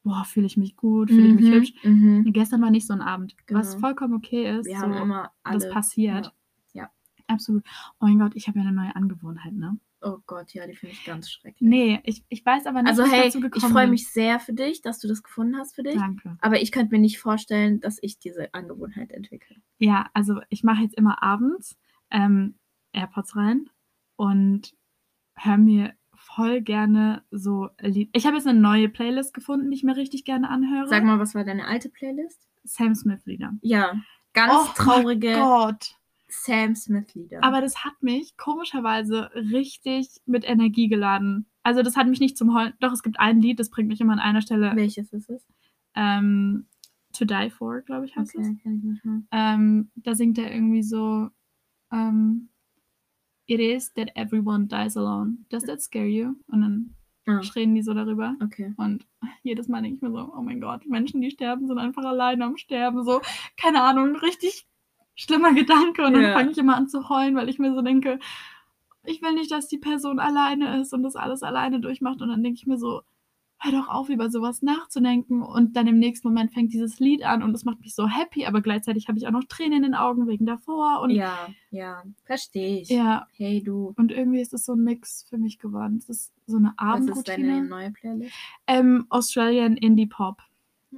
[0.05, 1.73] boah, fühle ich mich gut, fühle ich mich hübsch.
[1.83, 2.31] Mhm.
[2.31, 3.87] Gestern war nicht so ein Abend, was Genau.
[3.87, 4.67] vollkommen okay ist.
[4.67, 5.59] Wir so, haben immer alle.
[5.59, 6.31] das passiert.
[6.73, 6.89] Ja.
[7.27, 7.63] Absolut.
[7.99, 9.77] Oh mein Gott, ich habe ja eine neue Angewohnheit, ne?
[10.01, 11.67] Oh Gott, ja, die finde ich ganz schrecklich.
[11.67, 13.91] Nee, ich, ich weiß aber nicht, also ich hey, dazu ich gekommen freue bin.
[13.91, 15.95] mich sehr für dich, dass du das gefunden hast für dich.
[15.95, 16.37] Danke.
[16.41, 19.55] Aber ich könnte mir nicht vorstellen, dass ich diese Angewohnheit entwickle.
[19.79, 21.75] Ja, also ich mache jetzt immer abends
[22.11, 22.59] ähm,
[22.93, 23.69] AirPods rein
[24.15, 24.75] und
[25.35, 25.93] höre mir
[26.35, 28.09] voll gerne so Lied.
[28.13, 30.87] Ich habe jetzt eine neue Playlist gefunden, die ich mir richtig gerne anhöre.
[30.87, 32.47] Sag mal, was war deine alte Playlist?
[32.63, 33.53] Sam Smith Lieder.
[33.61, 33.93] Ja,
[34.33, 35.95] ganz Oh traurige Gott.
[36.27, 37.43] Sam Smith Lieder.
[37.43, 41.45] Aber das hat mich komischerweise richtig mit Energie geladen.
[41.63, 42.73] Also das hat mich nicht zum Heulen.
[42.79, 44.71] Doch, es gibt ein Lied, das bringt mich immer an einer Stelle.
[44.75, 45.45] welches ist es?
[45.95, 46.67] Ähm,
[47.13, 48.47] To Die For, glaube ich, heißt es.
[48.47, 49.27] Okay, kenn ich nicht.
[49.31, 51.29] Ähm, da singt er irgendwie so,
[51.91, 52.49] ähm,
[53.47, 55.45] It is that everyone dies alone.
[55.49, 56.35] Does that scare you?
[56.47, 56.95] Und dann
[57.27, 58.35] Ah, schreien die so darüber.
[58.43, 58.73] okay.
[58.77, 59.07] Und
[59.41, 62.45] jedes Mal denke ich mir so, oh mein Gott, Menschen, die sterben, sind einfach alleine
[62.45, 63.03] am Sterben.
[63.03, 63.21] So,
[63.57, 64.67] keine Ahnung, richtig
[65.15, 66.05] schlimmer Gedanke.
[66.05, 66.33] Und dann Ja.
[66.33, 68.19] fange ich immer an zu heulen, weil ich mir so denke,
[69.03, 72.21] ich will nicht, dass die Person alleine ist und das alles alleine durchmacht.
[72.21, 73.01] Und dann denke ich mir so,
[73.59, 75.41] hör doch auf, über sowas nachzudenken.
[75.41, 78.45] Und dann im nächsten Moment fängt dieses Lied an und es macht mich so happy,
[78.45, 81.01] aber gleichzeitig habe ich auch noch Tränen in den Augen wegen davor.
[81.01, 82.89] Und ja, ja, verstehe ich.
[82.89, 85.97] ja, Hey du, und irgendwie ist es so ein Mix für mich geworden.
[85.97, 87.63] Es ist so eine was ist deine Abendroutine.
[87.63, 88.35] neue Playlist?
[88.67, 90.41] Ähm, Australian Indie Pop.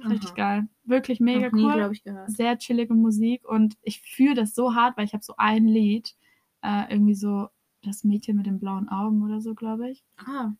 [0.04, 0.36] Richtig Aha.
[0.36, 0.68] geil.
[0.84, 1.72] Wirklich mega nie, cool.
[1.72, 2.30] glaube ich, gehört.
[2.30, 6.14] Sehr chillige Musik und ich fühle das so hart, weil ich habe so ein Lied,
[6.62, 7.48] äh, irgendwie so
[7.82, 10.04] das Mädchen mit den blauen Augen oder so, glaube ich.
[10.18, 10.52] Ah,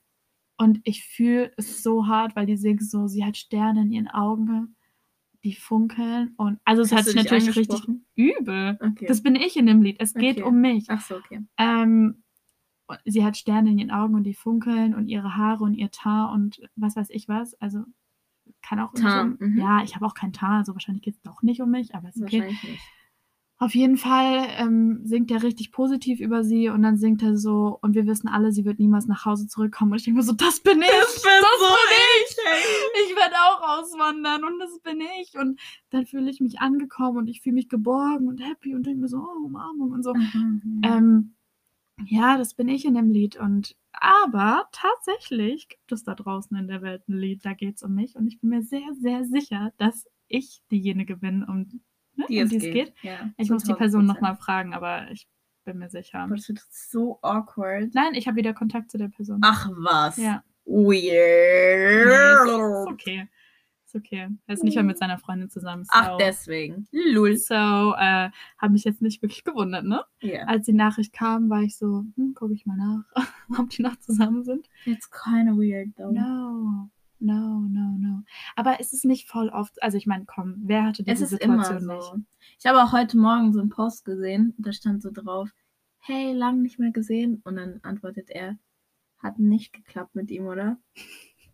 [0.59, 4.09] Und ich fühle es so hart, weil die singt so, sie hat Sterne in ihren
[4.09, 4.77] Augen,
[5.45, 6.35] die funkeln.
[6.37, 7.81] Und also es hat sich natürlich richtig
[8.17, 8.77] übel.
[8.83, 9.07] okay.
[9.07, 9.97] Das bin ich in dem Lied.
[10.01, 10.43] Es geht Okay.
[10.43, 10.87] um mich.
[10.89, 11.45] Ach so, okay.
[11.59, 12.25] Ähm,
[13.05, 16.33] sie hat Sterne in ihren Augen und die funkeln und ihre Haare und ihr Haar
[16.33, 17.55] und was weiß ich was.
[17.61, 17.85] Also
[18.63, 19.59] kann auch Tar, um, mhm.
[19.59, 22.09] Ja, ich habe auch kein Haar, also wahrscheinlich geht es doch nicht um mich, aber
[22.09, 22.41] ist okay.
[22.41, 22.83] Wahrscheinlich nicht.
[23.61, 27.77] Auf jeden Fall ähm, singt er richtig positiv über sie und dann singt er so,
[27.83, 29.91] und wir wissen alle, sie wird niemals nach Hause zurückkommen.
[29.91, 30.89] Und ich denke mir so, das bin ich!
[30.89, 31.33] Das bin,
[32.23, 32.37] ich!
[33.11, 35.37] Ich werde auch auswandern und das bin ich.
[35.37, 35.59] Und
[35.91, 39.09] dann fühle ich mich angekommen und ich fühle mich geborgen und happy und denke mir
[39.09, 40.15] so, oh, Umarmung und so.
[40.15, 40.81] Mhm.
[40.85, 41.35] Ähm,
[42.07, 43.37] ja, das bin ich in dem Lied.
[43.37, 47.83] Und aber tatsächlich gibt es da draußen in der Welt ein Lied, da geht es
[47.83, 48.15] um mich.
[48.15, 51.81] Und ich bin mir sehr, sehr sicher, dass ich diejenige bin, um,
[52.19, 52.73] ne, Die um es die es geht.
[52.75, 52.95] geht.
[53.03, 53.77] Ja, Ich muss die 1000%.
[53.77, 55.27] Person nochmal fragen, aber ich
[55.65, 56.21] bin mir sicher.
[56.21, 57.95] Aber das wird so awkward.
[57.95, 59.41] Nein, ich habe wieder Kontakt zu der Person.
[59.43, 60.17] Ach was.
[60.19, 60.43] Ja.
[60.67, 62.47] Weird.
[62.47, 63.29] Nee, ist okay.
[63.87, 64.29] Ist okay.
[64.47, 65.85] Er ist nicht mehr mit seiner Freundin zusammen.
[65.85, 66.87] So, Ach, deswegen.
[66.93, 67.37] Lul.
[67.39, 70.05] so äh, habe mich jetzt nicht wirklich gewundert, ne?
[70.21, 70.43] Ja.
[70.45, 73.05] Als die Nachricht kam, war ich so, hm, gucke ich mal nach,
[73.59, 74.69] ob die noch zusammen sind.
[74.85, 76.11] It's kind of weird, though.
[76.13, 76.91] No,
[77.21, 78.23] no, no, no.
[78.57, 81.43] Aber ist es nicht voll oft, also ich meine, komm, wer hatte Es diese ist
[81.43, 82.15] immer Situation so.
[82.15, 82.27] nicht?
[82.59, 85.51] Ich habe auch heute Morgen so einen Post gesehen, da stand so drauf,
[86.01, 87.41] hey, lang nicht mehr gesehen.
[87.45, 88.59] Und dann antwortet er,
[89.19, 90.79] hat nicht geklappt mit ihm, oder?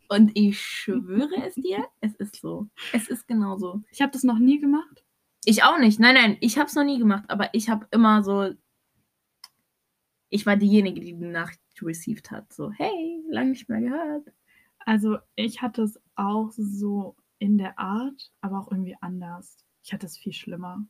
[0.08, 2.68] Und ich schwöre es dir, es ist so.
[2.92, 3.82] Es ist genau so.
[3.90, 5.04] Ich habe das noch nie gemacht.
[5.44, 5.98] Ich auch nicht.
[5.98, 8.52] Nein, nein, ich habe es noch nie gemacht, aber ich habe immer so.
[10.28, 12.52] Ich war diejenige, die die Nachricht received hat.
[12.52, 14.28] So, hey, lang nicht mehr gehört.
[14.86, 19.56] Also ich hatte es auch so in der Art, aber auch irgendwie anders.
[19.82, 20.84] Ich hatte es viel schlimmer.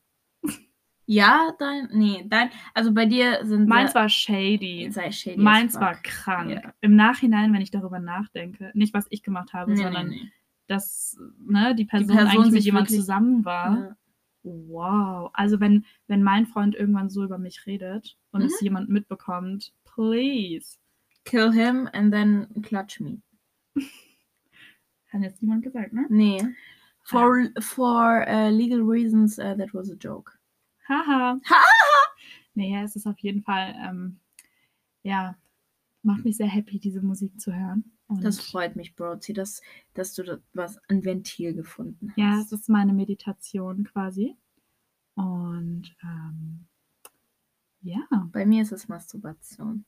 [1.07, 1.89] Ja, dein.
[1.93, 2.51] Nee, dein.
[2.73, 3.69] Also bei dir sind.
[3.69, 4.91] Meins war shady.
[4.91, 5.39] sei shady.
[5.41, 6.51] Meins war krank.
[6.51, 6.73] Ja.
[6.81, 10.33] Im Nachhinein, wenn ich darüber nachdenke, nicht was ich gemacht habe, Nee, sondern nee, nee.
[10.67, 13.77] dass ne, die Person, Person eigentlich mit wirklich- zusammen war.
[13.79, 13.97] Ja.
[14.45, 15.31] Wow.
[15.35, 18.47] Also wenn, wenn mein Freund irgendwann so über mich redet und Mhm.
[18.47, 20.77] es jemand mitbekommt, please.
[21.25, 23.21] Kill him and then clutch me.
[25.13, 26.07] Hat jetzt niemand gesagt, ne?
[26.09, 26.43] Nee.
[27.03, 30.33] For, for uh, legal reasons, uh, that was a joke.
[30.89, 31.39] Haha.
[31.45, 31.65] Haha.
[32.57, 34.21] Naja, es ist auf jeden Fall, ähm,
[35.03, 35.37] ja,
[36.03, 37.83] macht mich sehr happy, diese Musik zu hören.
[38.07, 39.61] Und Das freut mich, Brozi, dass,
[39.95, 42.17] dass du da was, ein Ventil gefunden hast.
[42.17, 44.37] ja, es ist meine Meditation quasi.
[45.17, 46.67] Und ähm,
[47.81, 47.99] ja,
[48.31, 49.85] Bei mir ist es Masturbation.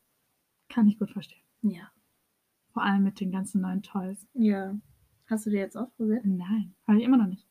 [0.68, 1.44] kann ich gut verstehen.
[1.62, 1.88] Ja.
[2.76, 4.26] Vor allem mit den ganzen neuen Toys.
[4.34, 4.74] Ja.
[5.30, 6.26] Hast du dir jetzt ausprobiert?
[6.26, 7.46] Nein, habe ich immer noch nicht.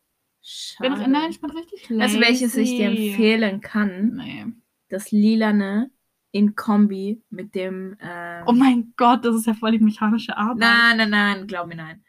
[0.80, 1.10] Bin, Schade.
[1.10, 2.02] nein, ich bin richtig lazy.
[2.04, 4.46] also welches ich dir empfehlen kann, Nee.
[4.90, 5.90] das lilane
[6.30, 10.60] in Kombi mit dem ähm, Oh mein Gott, das ist ja voll die mechanische Arbeit.
[10.60, 12.04] Nein, nein, nein, glaub mir nein.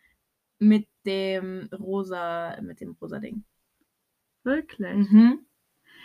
[0.59, 3.45] Mit dem rosa, mit dem rosa Ding.
[4.45, 5.11] Wirklich?
[5.11, 5.39] Mhm.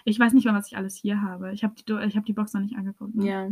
[0.06, 1.52] Ich weiß nicht mal, was ich alles hier habe.
[1.52, 3.16] Ich habe die, ich hab die Box noch nicht angeguckt.
[3.16, 3.28] ne?
[3.28, 3.50] Ja.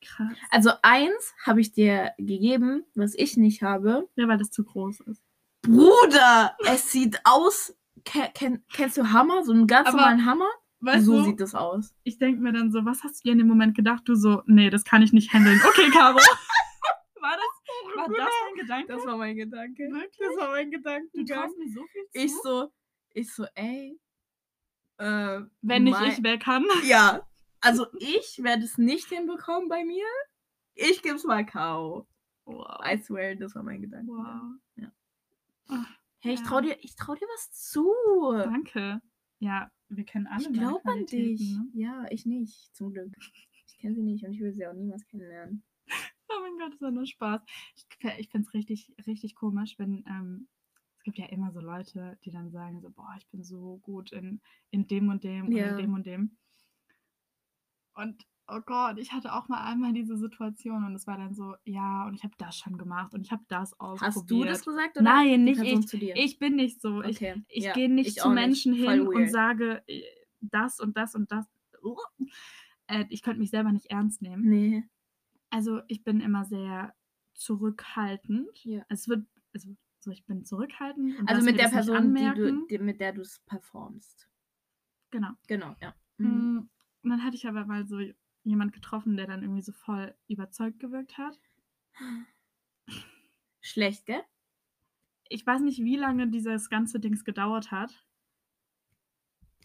[0.00, 0.32] Krass.
[0.50, 4.08] Also eins habe ich dir gegeben, was ich nicht habe.
[4.16, 5.22] Ja, weil das zu groß ist.
[5.62, 7.74] Bruder, es sieht aus.
[8.04, 9.42] Ke kenn, kennst du Hammer?
[9.44, 10.48] So einen ganz Aber- normalen Hammer?
[10.80, 11.92] Weißt so du, sieht das aus.
[12.04, 14.02] ich denke mir dann so, was hast du dir in dem Moment gedacht?
[14.06, 15.60] Du so, nee, das kann ich nicht handeln.
[15.68, 16.14] Okay, Caro.
[17.20, 18.92] war das, war das dein Gedanke?
[18.94, 19.82] Das war mein Gedanke.
[19.90, 20.18] Wirklich?
[20.20, 21.08] Das war mein Gedanke.
[21.12, 22.24] du traust mir so viel zu.
[22.24, 22.72] Ich so,
[23.12, 23.98] ich so, ey.
[24.98, 26.64] Äh, Wenn nicht ich, wer kann?
[26.84, 27.22] Ja,
[27.60, 30.06] also ich werde es nicht hinbekommen bei mir.
[30.74, 32.06] Ich gebe es mal K.O.
[32.44, 32.80] Wow.
[32.84, 34.10] I swear, das war mein Gedanke.
[34.10, 34.54] wow.
[34.76, 34.92] Ja.
[35.68, 36.46] Ach, Hey, ich Ja.
[36.46, 37.92] trau dir, ich trau dir was zu.
[38.32, 39.00] danke.
[39.38, 41.40] Ja, wir kennen alle Ich glaube an dich.
[41.40, 41.68] Ne?
[41.74, 43.12] Ja, ich nicht, zum Glück.
[43.66, 45.62] Ich kenne sie nicht und ich will sie auch niemals kennenlernen.
[46.30, 47.40] Oh mein Gott, das war nur Spaß.
[47.74, 47.86] Ich,
[48.18, 50.46] ich finde es richtig, richtig komisch, wenn ähm,
[50.98, 54.12] es gibt ja immer so Leute, die dann sagen so, boah, ich bin so gut
[54.12, 55.70] in, in dem und dem und Ja.
[55.70, 56.36] in dem und dem.
[57.98, 61.56] Und oh Gott, ich hatte auch mal einmal diese Situation und es war dann so,
[61.64, 64.16] ja, und ich habe das schon gemacht und ich habe das ausprobiert.
[64.16, 65.86] Hast du das gesagt oder Nein, nicht ich.
[65.88, 66.14] zu dir?
[66.16, 67.02] Ich bin nicht so.
[67.02, 67.42] Ich, okay.
[67.48, 70.02] ich ja, gehe nicht ich zu Menschen Voll hin und sage äh,
[70.40, 71.46] das und das und das.
[72.86, 74.48] Äh, ich könnte mich selber nicht ernst nehmen.
[74.48, 74.84] Nee.
[75.50, 76.94] Also ich bin immer sehr
[77.34, 78.64] zurückhaltend.
[78.64, 78.84] Ja.
[78.88, 81.16] Es wird also so ich bin zurückhaltend.
[81.26, 84.28] Also mit der nicht Person, die du, die, mit der du es performst.
[85.10, 85.30] Genau.
[85.48, 85.94] Genau, ja.
[86.18, 86.68] Mm,
[87.02, 87.98] Und dann hatte ich aber mal so
[88.44, 91.38] jemand getroffen, der dann irgendwie so voll überzeugt gewirkt hat.
[93.60, 94.22] Schlecht, gell?
[95.28, 98.04] Ich weiß nicht, wie lange dieses ganze Dings gedauert hat.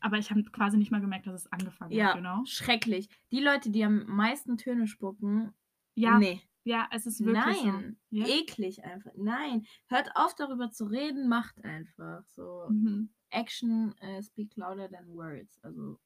[0.02, 2.44] Aber ich habe quasi nicht mal gemerkt, dass es angefangen Ja, hat, genau.
[2.46, 3.08] schrecklich.
[3.32, 5.54] Die Leute, die am meisten Töne spucken,
[5.96, 6.42] Ja, nee.
[6.66, 8.18] ja, es ist wirklich Nein, so.
[8.18, 8.28] Ja?
[8.28, 9.12] eklig einfach.
[9.16, 12.28] Nein, hört auf darüber zu reden, macht einfach.
[12.28, 13.10] So, Mhm.
[13.30, 15.58] Action uh, speak louder than words.
[15.64, 16.00] Also,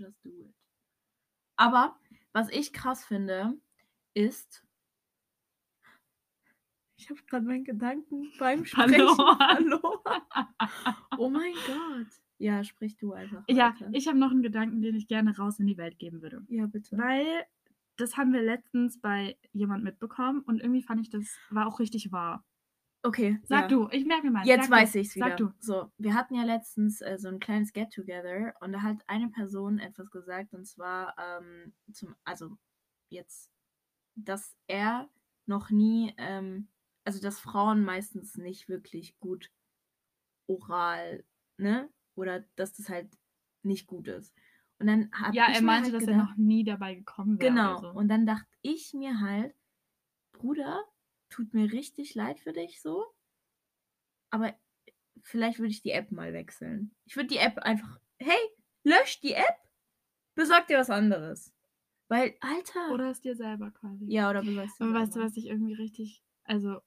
[0.00, 0.54] just do it.
[1.56, 1.96] Aber,
[2.32, 3.58] was ich krass finde,
[4.14, 4.64] ist.
[6.96, 9.36] Ich habe gerade meinen Gedanken beim Sprechen Verloren.
[9.38, 10.22] verloren.
[11.18, 12.06] Oh mein Gott.
[12.38, 13.44] Ja, sprich du einfach.
[13.46, 13.90] Ja, weiter.
[13.92, 16.42] ich habe noch einen Gedanken, den ich gerne raus in die Welt geben würde.
[16.48, 16.96] Ja, bitte.
[16.96, 17.44] Weil
[17.96, 22.10] das haben wir letztens bei jemand mitbekommen und irgendwie fand ich, das war auch richtig
[22.12, 22.42] wahr.
[23.02, 23.38] Okay.
[23.44, 23.68] Sag ja.
[23.68, 24.46] du, ich merke mal.
[24.46, 25.28] Jetzt sag weiß du, ich's wieder.
[25.28, 25.52] Sag du.
[25.58, 29.78] So, wir hatten ja letztens äh, so ein kleines Get-Together und da hat eine Person
[29.78, 32.56] etwas gesagt und zwar ähm, zum, also
[33.08, 33.50] jetzt,
[34.16, 35.08] dass er
[35.46, 36.68] noch nie, ähm,
[37.04, 39.50] also dass Frauen meistens nicht wirklich gut
[40.46, 41.24] oral,
[41.56, 41.88] ne?
[42.16, 43.08] Oder dass das halt
[43.62, 44.34] nicht gut ist.
[44.78, 46.94] Und dann hat Ja, ich er mir meinte, halt dass gedacht, er noch nie dabei
[46.94, 47.50] gekommen wäre.
[47.50, 47.78] Genau.
[47.78, 47.90] So.
[47.90, 49.54] Und dann dachte ich mir halt,
[50.32, 50.82] Bruder,
[51.30, 53.06] tut mir richtig leid für dich so.
[54.30, 54.54] Aber
[55.22, 56.94] vielleicht würde ich die App mal wechseln.
[57.06, 58.38] Ich würde die App einfach, hey,
[58.84, 59.58] lösch die App,
[60.34, 61.52] besorg dir was anderes.
[62.08, 62.92] Weil, Alter.
[62.92, 64.04] Oder es dir selber quasi.
[64.06, 66.80] ja, oder besorgst du Aber weißt du, was ich irgendwie richtig, also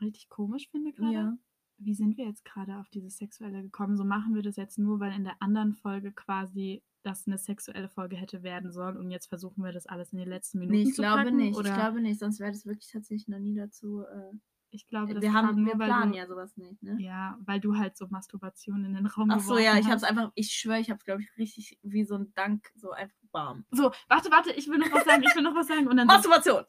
[0.00, 1.12] richtig komisch finde gerade?
[1.12, 1.38] Ja.
[1.78, 3.98] Wie sind wir jetzt gerade auf dieses Sexuelle gekommen?
[3.98, 7.88] So machen wir das jetzt nur, weil in der anderen Folge quasi das eine sexuelle
[7.88, 10.88] Folge hätte werden sollen und jetzt versuchen wir das alles in die letzten Minuten Nee,
[10.88, 11.36] ich zu glaube packen?
[11.36, 11.56] nicht.
[11.56, 14.02] Oder Ich glaube nicht, sonst wäre das wirklich tatsächlich noch nie dazu.
[14.02, 14.32] Äh,
[14.70, 16.96] ich glaube, das wir haben, nur, wir planen du, ja sowas nicht, ne?
[17.00, 19.92] Ja, weil du halt so Masturbation in den Raum Ach so, ja, ich hast.
[19.92, 23.16] hab's einfach, ich schwöre, ich hab's, glaube ich, richtig wie so ein Dank, so einfach
[23.32, 23.64] bam.
[23.70, 25.86] So, warte, warte, ich will noch was sagen, ich will noch was sagen.
[25.86, 26.64] Und dann Masturbation!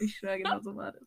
[0.00, 1.02] Ich schwöre, genau so war das.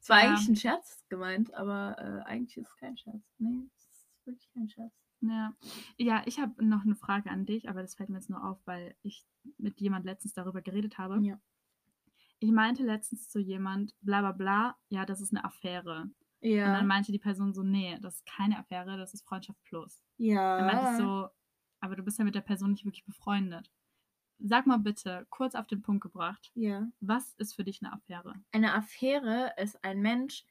[0.00, 0.30] Es war Ja.
[0.30, 3.22] eigentlich ein Scherz gemeint, aber äh, eigentlich ist es kein Scherz.
[3.38, 4.92] Nee, es ist wirklich kein Scherz.
[5.20, 5.54] Ja,
[5.96, 8.58] ja ich habe noch eine Frage an dich, aber das fällt mir jetzt nur auf,
[8.66, 9.26] weil ich
[9.58, 11.20] mit jemand letztens darüber geredet habe.
[11.24, 11.40] Ja.
[12.40, 16.02] Ich meinte letztens zu jemand, bla bla bla, ja, das ist eine Affäre.
[16.02, 16.82] Und dann Ja.
[16.86, 20.04] meinte die Person so, nee, das ist keine Affäre, das ist Freundschaft plus.
[20.56, 20.96] Dann meinte ich Ja.
[20.96, 21.28] so,
[21.80, 23.70] aber du bist ja mit der Person nicht wirklich befreundet.
[24.40, 26.86] Sag mal bitte, kurz auf den Punkt gebracht, Ja.
[27.00, 28.34] was ist für dich eine Affäre?
[28.52, 30.44] Eine Affäre ist ein Mensch,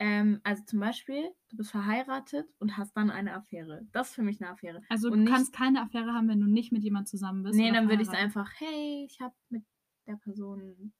[0.00, 3.86] ähm, also zum Beispiel, du bist verheiratet und hast dann eine Affäre.
[3.92, 4.80] Das ist für mich eine Affäre.
[4.88, 7.56] Also Und du kannst keine Affäre haben, wenn du nicht mit jemand zusammen bist.
[7.56, 8.36] nee, dann würde ich verheiratet.
[8.36, 9.64] einfach, hey, ich habe mit
[10.06, 10.92] der Person,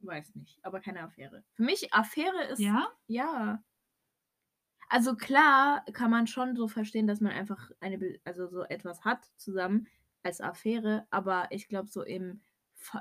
[0.00, 1.44] weiß nicht, aber keine Affäre.
[1.54, 2.88] Für mich Affäre ist Ja?
[3.08, 3.62] Ja.
[4.88, 9.24] Also klar kann man schon so verstehen, dass man einfach eine, also so etwas hat
[9.36, 9.88] zusammen
[10.22, 12.40] als Affäre, aber ich glaube so im,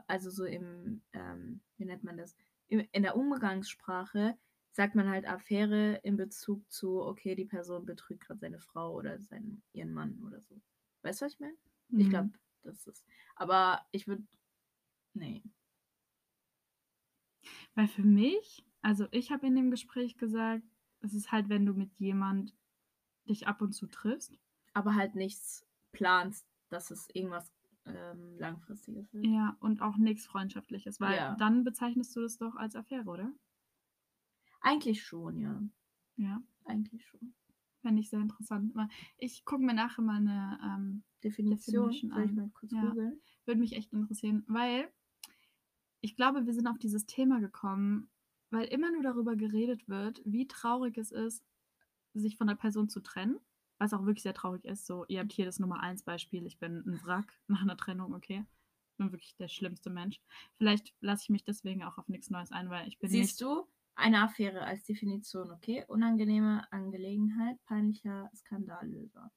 [0.07, 2.35] also so im, ähm, wie nennt man das?
[2.67, 4.35] In der Umgangssprache
[4.75, 9.19] sagt man halt Affäre in Bezug zu, okay, die Person betrügt gerade seine Frau oder
[9.21, 10.61] seinen, ihren Mann oder so.
[11.03, 11.55] Weißt du, was ich meine?
[11.97, 12.09] Ich Mhm.
[12.09, 12.31] glaube,
[12.63, 13.05] das ist.
[13.35, 14.23] Aber ich würde.
[15.13, 15.43] Nee.
[17.75, 20.63] Weil für mich, also ich habe in dem Gespräch gesagt,
[21.01, 22.55] es ist halt, wenn du mit jemand
[23.29, 24.39] dich ab und zu triffst.
[24.73, 27.53] Aber halt nichts planst, dass es irgendwas
[27.85, 29.25] ähm, Langfristiges ist.
[29.25, 31.35] Ja, und auch nichts Freundschaftliches, weil Ja.
[31.37, 33.33] dann bezeichnest du das doch als Affäre, oder?
[34.65, 35.61] Eigentlich schon, ja.
[36.17, 37.33] Ja, Eigentlich schon.
[37.81, 38.73] fände ich sehr interessant.
[39.17, 41.89] Ich gucke mir nachher mal eine, ähm, Definition.
[41.91, 42.35] Definition Soll ich an.
[42.35, 42.81] mal kurz Ja.
[42.89, 43.21] googeln?
[43.45, 44.91] würde mich echt interessieren, weil
[46.01, 48.09] ich glaube, wir sind auf dieses Thema gekommen,
[48.49, 51.43] weil immer nur darüber geredet wird, wie traurig es ist,
[52.15, 53.39] sich von der Person zu trennen.
[53.77, 54.85] Was auch wirklich sehr traurig ist.
[54.85, 56.45] So, ihr habt hier das Nummer 1 Beispiel.
[56.45, 58.45] Ich bin ein Wrack nach einer Trennung, okay.
[58.91, 60.21] Ich bin wirklich der schlimmste Mensch.
[60.55, 63.41] Vielleicht lasse ich mich deswegen auch auf nichts Neues ein, weil ich bin Siehst nicht.
[63.41, 65.85] du, eine Affäre als Definition, okay?
[65.87, 69.31] Unangenehme Angelegenheit, peinlicher Skandallöser.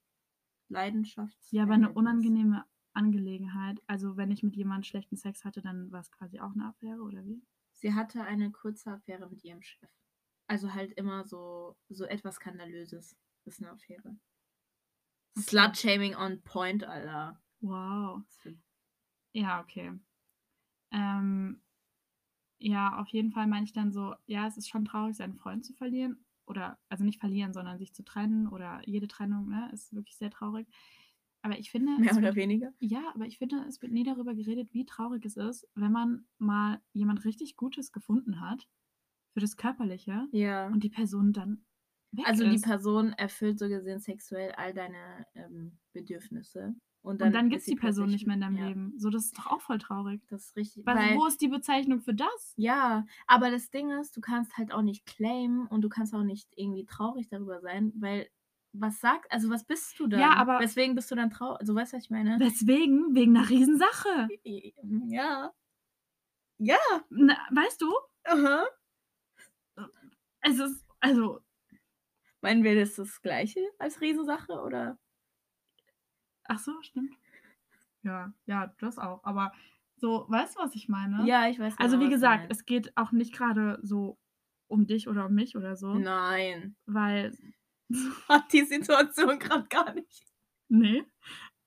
[0.68, 1.50] Leidenschafts.
[1.50, 3.80] Ja, aber eine unangenehme Angelegenheit.
[3.86, 7.00] Also, wenn ich mit jemandem schlechten Sex hatte, dann war es quasi auch eine Affäre,
[7.00, 7.42] oder wie?
[7.72, 9.88] Sie hatte eine kurze Affäre mit ihrem Chef.
[10.48, 13.16] Also halt immer so, so etwas Skandalöses.
[13.44, 14.16] ist eine Affäre.
[15.36, 15.42] Okay.
[15.42, 17.40] Slut-Shaming on point, Alter.
[17.60, 18.22] Wow.
[19.32, 19.92] Ja, okay.
[20.90, 21.60] Ähm,
[22.58, 25.64] ja, auf jeden Fall meine ich dann so, ja, es ist schon traurig, seinen Freund
[25.64, 26.24] zu verlieren.
[26.46, 30.30] Oder, also nicht verlieren, sondern sich zu trennen oder jede Trennung, ne, ist wirklich sehr
[30.30, 30.66] traurig.
[31.42, 32.72] Aber ich finde, Mehr oder wird, weniger.
[32.80, 36.26] ja, aber ich finde, es wird nie darüber geredet, wie traurig es ist, wenn man
[36.38, 38.68] mal jemand richtig Gutes gefunden hat,
[39.34, 40.72] für das Körperliche Ja.
[40.72, 41.66] und die Person dann
[42.12, 42.60] weg Also die ist.
[42.60, 46.74] Person erfüllt so gesehen sexuell all deine ähm, Bedürfnisse.
[47.02, 48.94] Und und dann ist gibt es die Person nicht mehr in deinem ja, Leben.
[48.98, 50.20] So, das ist doch auch voll traurig.
[50.28, 50.84] Das ist richtig.
[50.84, 52.54] Was, weil, wo ist die Bezeichnung für das?
[52.56, 56.24] ja, aber das Ding ist, du kannst halt auch nicht claimen und du kannst auch
[56.24, 58.28] nicht irgendwie traurig darüber sein, weil
[58.72, 60.20] was sagt, also was bist du dann?
[60.20, 61.60] Ja, aber- Weswegen bist du dann traurig?
[61.60, 62.36] Also weißt du, was ich meine?
[62.38, 64.28] Deswegen, wegen einer Riesensache.
[64.42, 65.52] Ja.
[66.58, 66.76] Ja.
[67.08, 67.92] Na, weißt du,
[68.24, 68.66] Aha.
[70.40, 71.40] es ist, also,
[72.40, 74.98] Meinen wir das das Gleiche als Riesensache oder?
[76.48, 77.14] Ach so, stimmt.
[78.02, 79.22] Ja, ja, das auch.
[79.24, 79.52] Aber
[79.96, 81.26] so, weißt du, was ich meine?
[81.26, 81.74] Ja, ich weiß.
[81.78, 84.18] Also, genau, wie was du gesagt, es geht auch nicht gerade so
[84.68, 85.94] um dich oder um mich oder so.
[85.94, 86.76] Nein.
[86.86, 87.36] Weil,
[88.28, 90.24] Hat die Situation gerade gar nicht.
[90.68, 91.04] nee.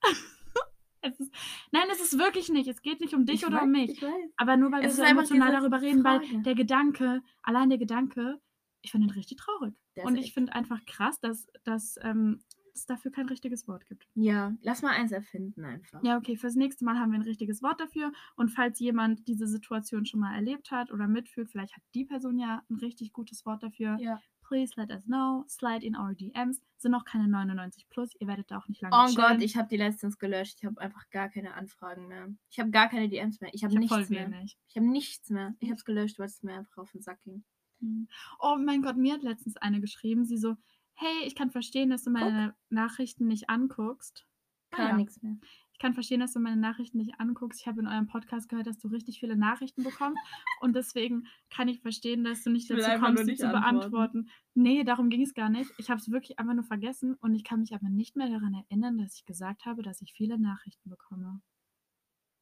[1.01, 1.33] es ist,
[1.71, 2.67] nein, es ist wirklich nicht.
[2.67, 4.03] Es geht nicht um dich Ich oder weiß, um mich.
[4.37, 6.41] Aber nur weil Es wir so emotional darüber reden, weil Frage.
[6.43, 8.39] der Gedanke, allein der Gedanke,
[8.81, 9.75] ich finde ihn richtig traurig.
[9.95, 12.43] Ist Und ich finde einfach krass, dass, dass ähm,
[12.75, 14.07] es dafür kein richtiges Wort gibt.
[14.15, 16.03] Ja, lass mal eins erfinden einfach.
[16.03, 18.11] Ja, okay, fürs nächste Mal haben wir ein richtiges Wort dafür.
[18.35, 22.37] Und falls jemand diese Situation schon mal erlebt hat oder mitfühlt, vielleicht hat die Person
[22.39, 23.97] ja ein richtig gutes Wort dafür.
[23.99, 24.19] Ja.
[24.41, 25.45] Please let us know.
[25.47, 26.61] Slide in our DMs.
[26.77, 28.09] Sind noch keine 99 plus.
[28.19, 29.15] Ihr werdet da auch nicht lange Oh chillen.
[29.15, 30.57] Gott, ich habe die letztens gelöscht.
[30.59, 32.27] Ich habe einfach gar keine Anfragen mehr.
[32.49, 33.51] Ich habe gar keine DMs mehr.
[33.53, 34.29] Ich habe hab nichts mehr.
[34.29, 34.57] wenig.
[34.67, 35.55] Ich habe nichts mehr.
[35.59, 37.45] Ich habe es gelöscht, weil es mir einfach auf den Sack ging.
[37.81, 38.07] Hm.
[38.39, 40.55] Oh mein Gott, mir hat letztens eine geschrieben, sie so,
[40.95, 44.25] hey, ich kann verstehen, dass du meine Nachrichten nicht anguckst.
[44.71, 44.97] Ah Gar ja.
[44.97, 45.35] nichts mehr.
[45.73, 47.59] Ich kann verstehen, dass du meine Nachrichten nicht anguckst.
[47.59, 50.21] Ich habe in eurem Podcast gehört, dass du richtig viele Nachrichten bekommst.
[50.61, 53.61] und deswegen kann ich verstehen, dass du nicht dazu kommst, sie zu antworten.
[53.61, 54.29] beantworten.
[54.53, 55.71] Nee, darum ging es gar nicht.
[55.77, 58.53] Ich habe es wirklich einfach nur vergessen und ich kann mich aber nicht mehr daran
[58.53, 61.41] erinnern, dass ich gesagt habe, dass ich viele Nachrichten bekomme.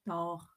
[0.06, 0.50] Doch.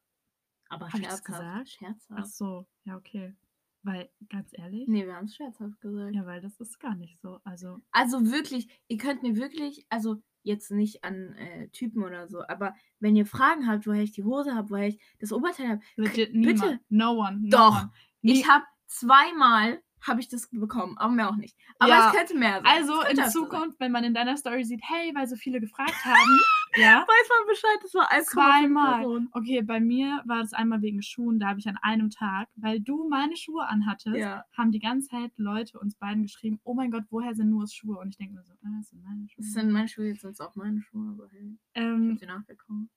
[0.69, 1.25] Aber Hab scherzhaft.
[1.25, 1.61] gesagt?
[1.63, 2.35] Ach Scherzhaft.
[2.35, 3.37] so, ja, okay.
[3.85, 6.15] Weil, ganz ehrlich, Nee, wir haben es scherzhaft gesagt.
[6.15, 7.41] ja, weil das ist gar nicht so.
[7.45, 12.43] Also, Also wirklich, ihr könnt mir wirklich, also jetzt nicht an äh, Typen oder so,
[12.47, 15.81] aber wenn ihr Fragen habt, woher ich die Hose habe, woher ich das Oberteil habe,
[15.97, 16.81] bitte.
[16.89, 17.41] No one.
[17.43, 17.83] No Doch.
[17.83, 17.91] One.
[18.23, 21.57] Ich habe zweimal habe ich das bekommen, aber mehr auch nicht.
[21.79, 22.67] Aber Ja, es könnte mehr sein.
[22.67, 23.31] Also in öfter sein.
[23.31, 26.17] Zukunft, wenn man in deiner Story sieht, hey, weil so viele gefragt haben,
[26.77, 28.99] ja, weiß man Bescheid, das war 1,5 zweimal.
[29.01, 29.29] Personen.
[29.33, 32.81] Okay, bei mir war das einmal wegen Schuhen, da habe ich an einem Tag, weil
[32.81, 34.45] du meine Schuhe anhattest, Ja.
[34.57, 37.99] haben die ganze Zeit Leute uns beiden geschrieben, oh mein Gott, woher sind nur Schuhe?
[37.99, 39.45] Und ich denke mir so, ah, das sind meine Schuhe.
[39.45, 42.19] Das sind meine Schuhe, jetzt sind es auch meine Schuhe, aber hey, ich ähm, hab
[42.19, 42.91] sie nachbekommen.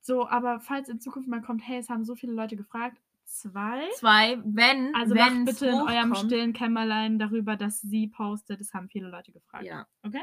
[0.00, 3.86] so, aber falls in Zukunft mal kommt, hey, es haben so viele Leute gefragt, zwei.
[3.96, 8.72] Zwei, wenn, Also wenn macht bitte in eurem stillen Kämmerlein darüber, dass sie postet, es
[8.72, 9.64] haben viele Leute gefragt.
[9.64, 10.22] Ja, Okay?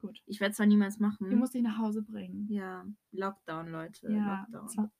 [0.00, 0.22] Gut.
[0.26, 1.28] ich werde es zwar niemals machen.
[1.30, 2.46] Die muss ich nach Hause bringen.
[2.48, 4.10] ja, Lockdown, Leute.
[4.12, 4.90] Ja, Lockdown.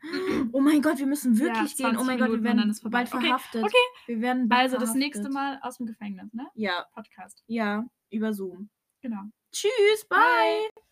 [0.52, 1.86] Oh mein Gott, wir müssen Ja, wirklich gehen.
[1.96, 3.64] Oh 20 mein Gott, wir Minuten und dann werden bald Okay, verhaftet.
[3.64, 3.76] okay.
[4.06, 5.00] Wir werden bald Also das verhaftet.
[5.02, 6.46] nächste Mal aus dem Gefängnis, ne?
[6.54, 7.42] Ja, Podcast.
[7.48, 8.70] ja, über Zoom.
[9.02, 9.22] Genau.
[9.50, 10.18] Tschüss, bye.
[10.18, 10.82] Bye.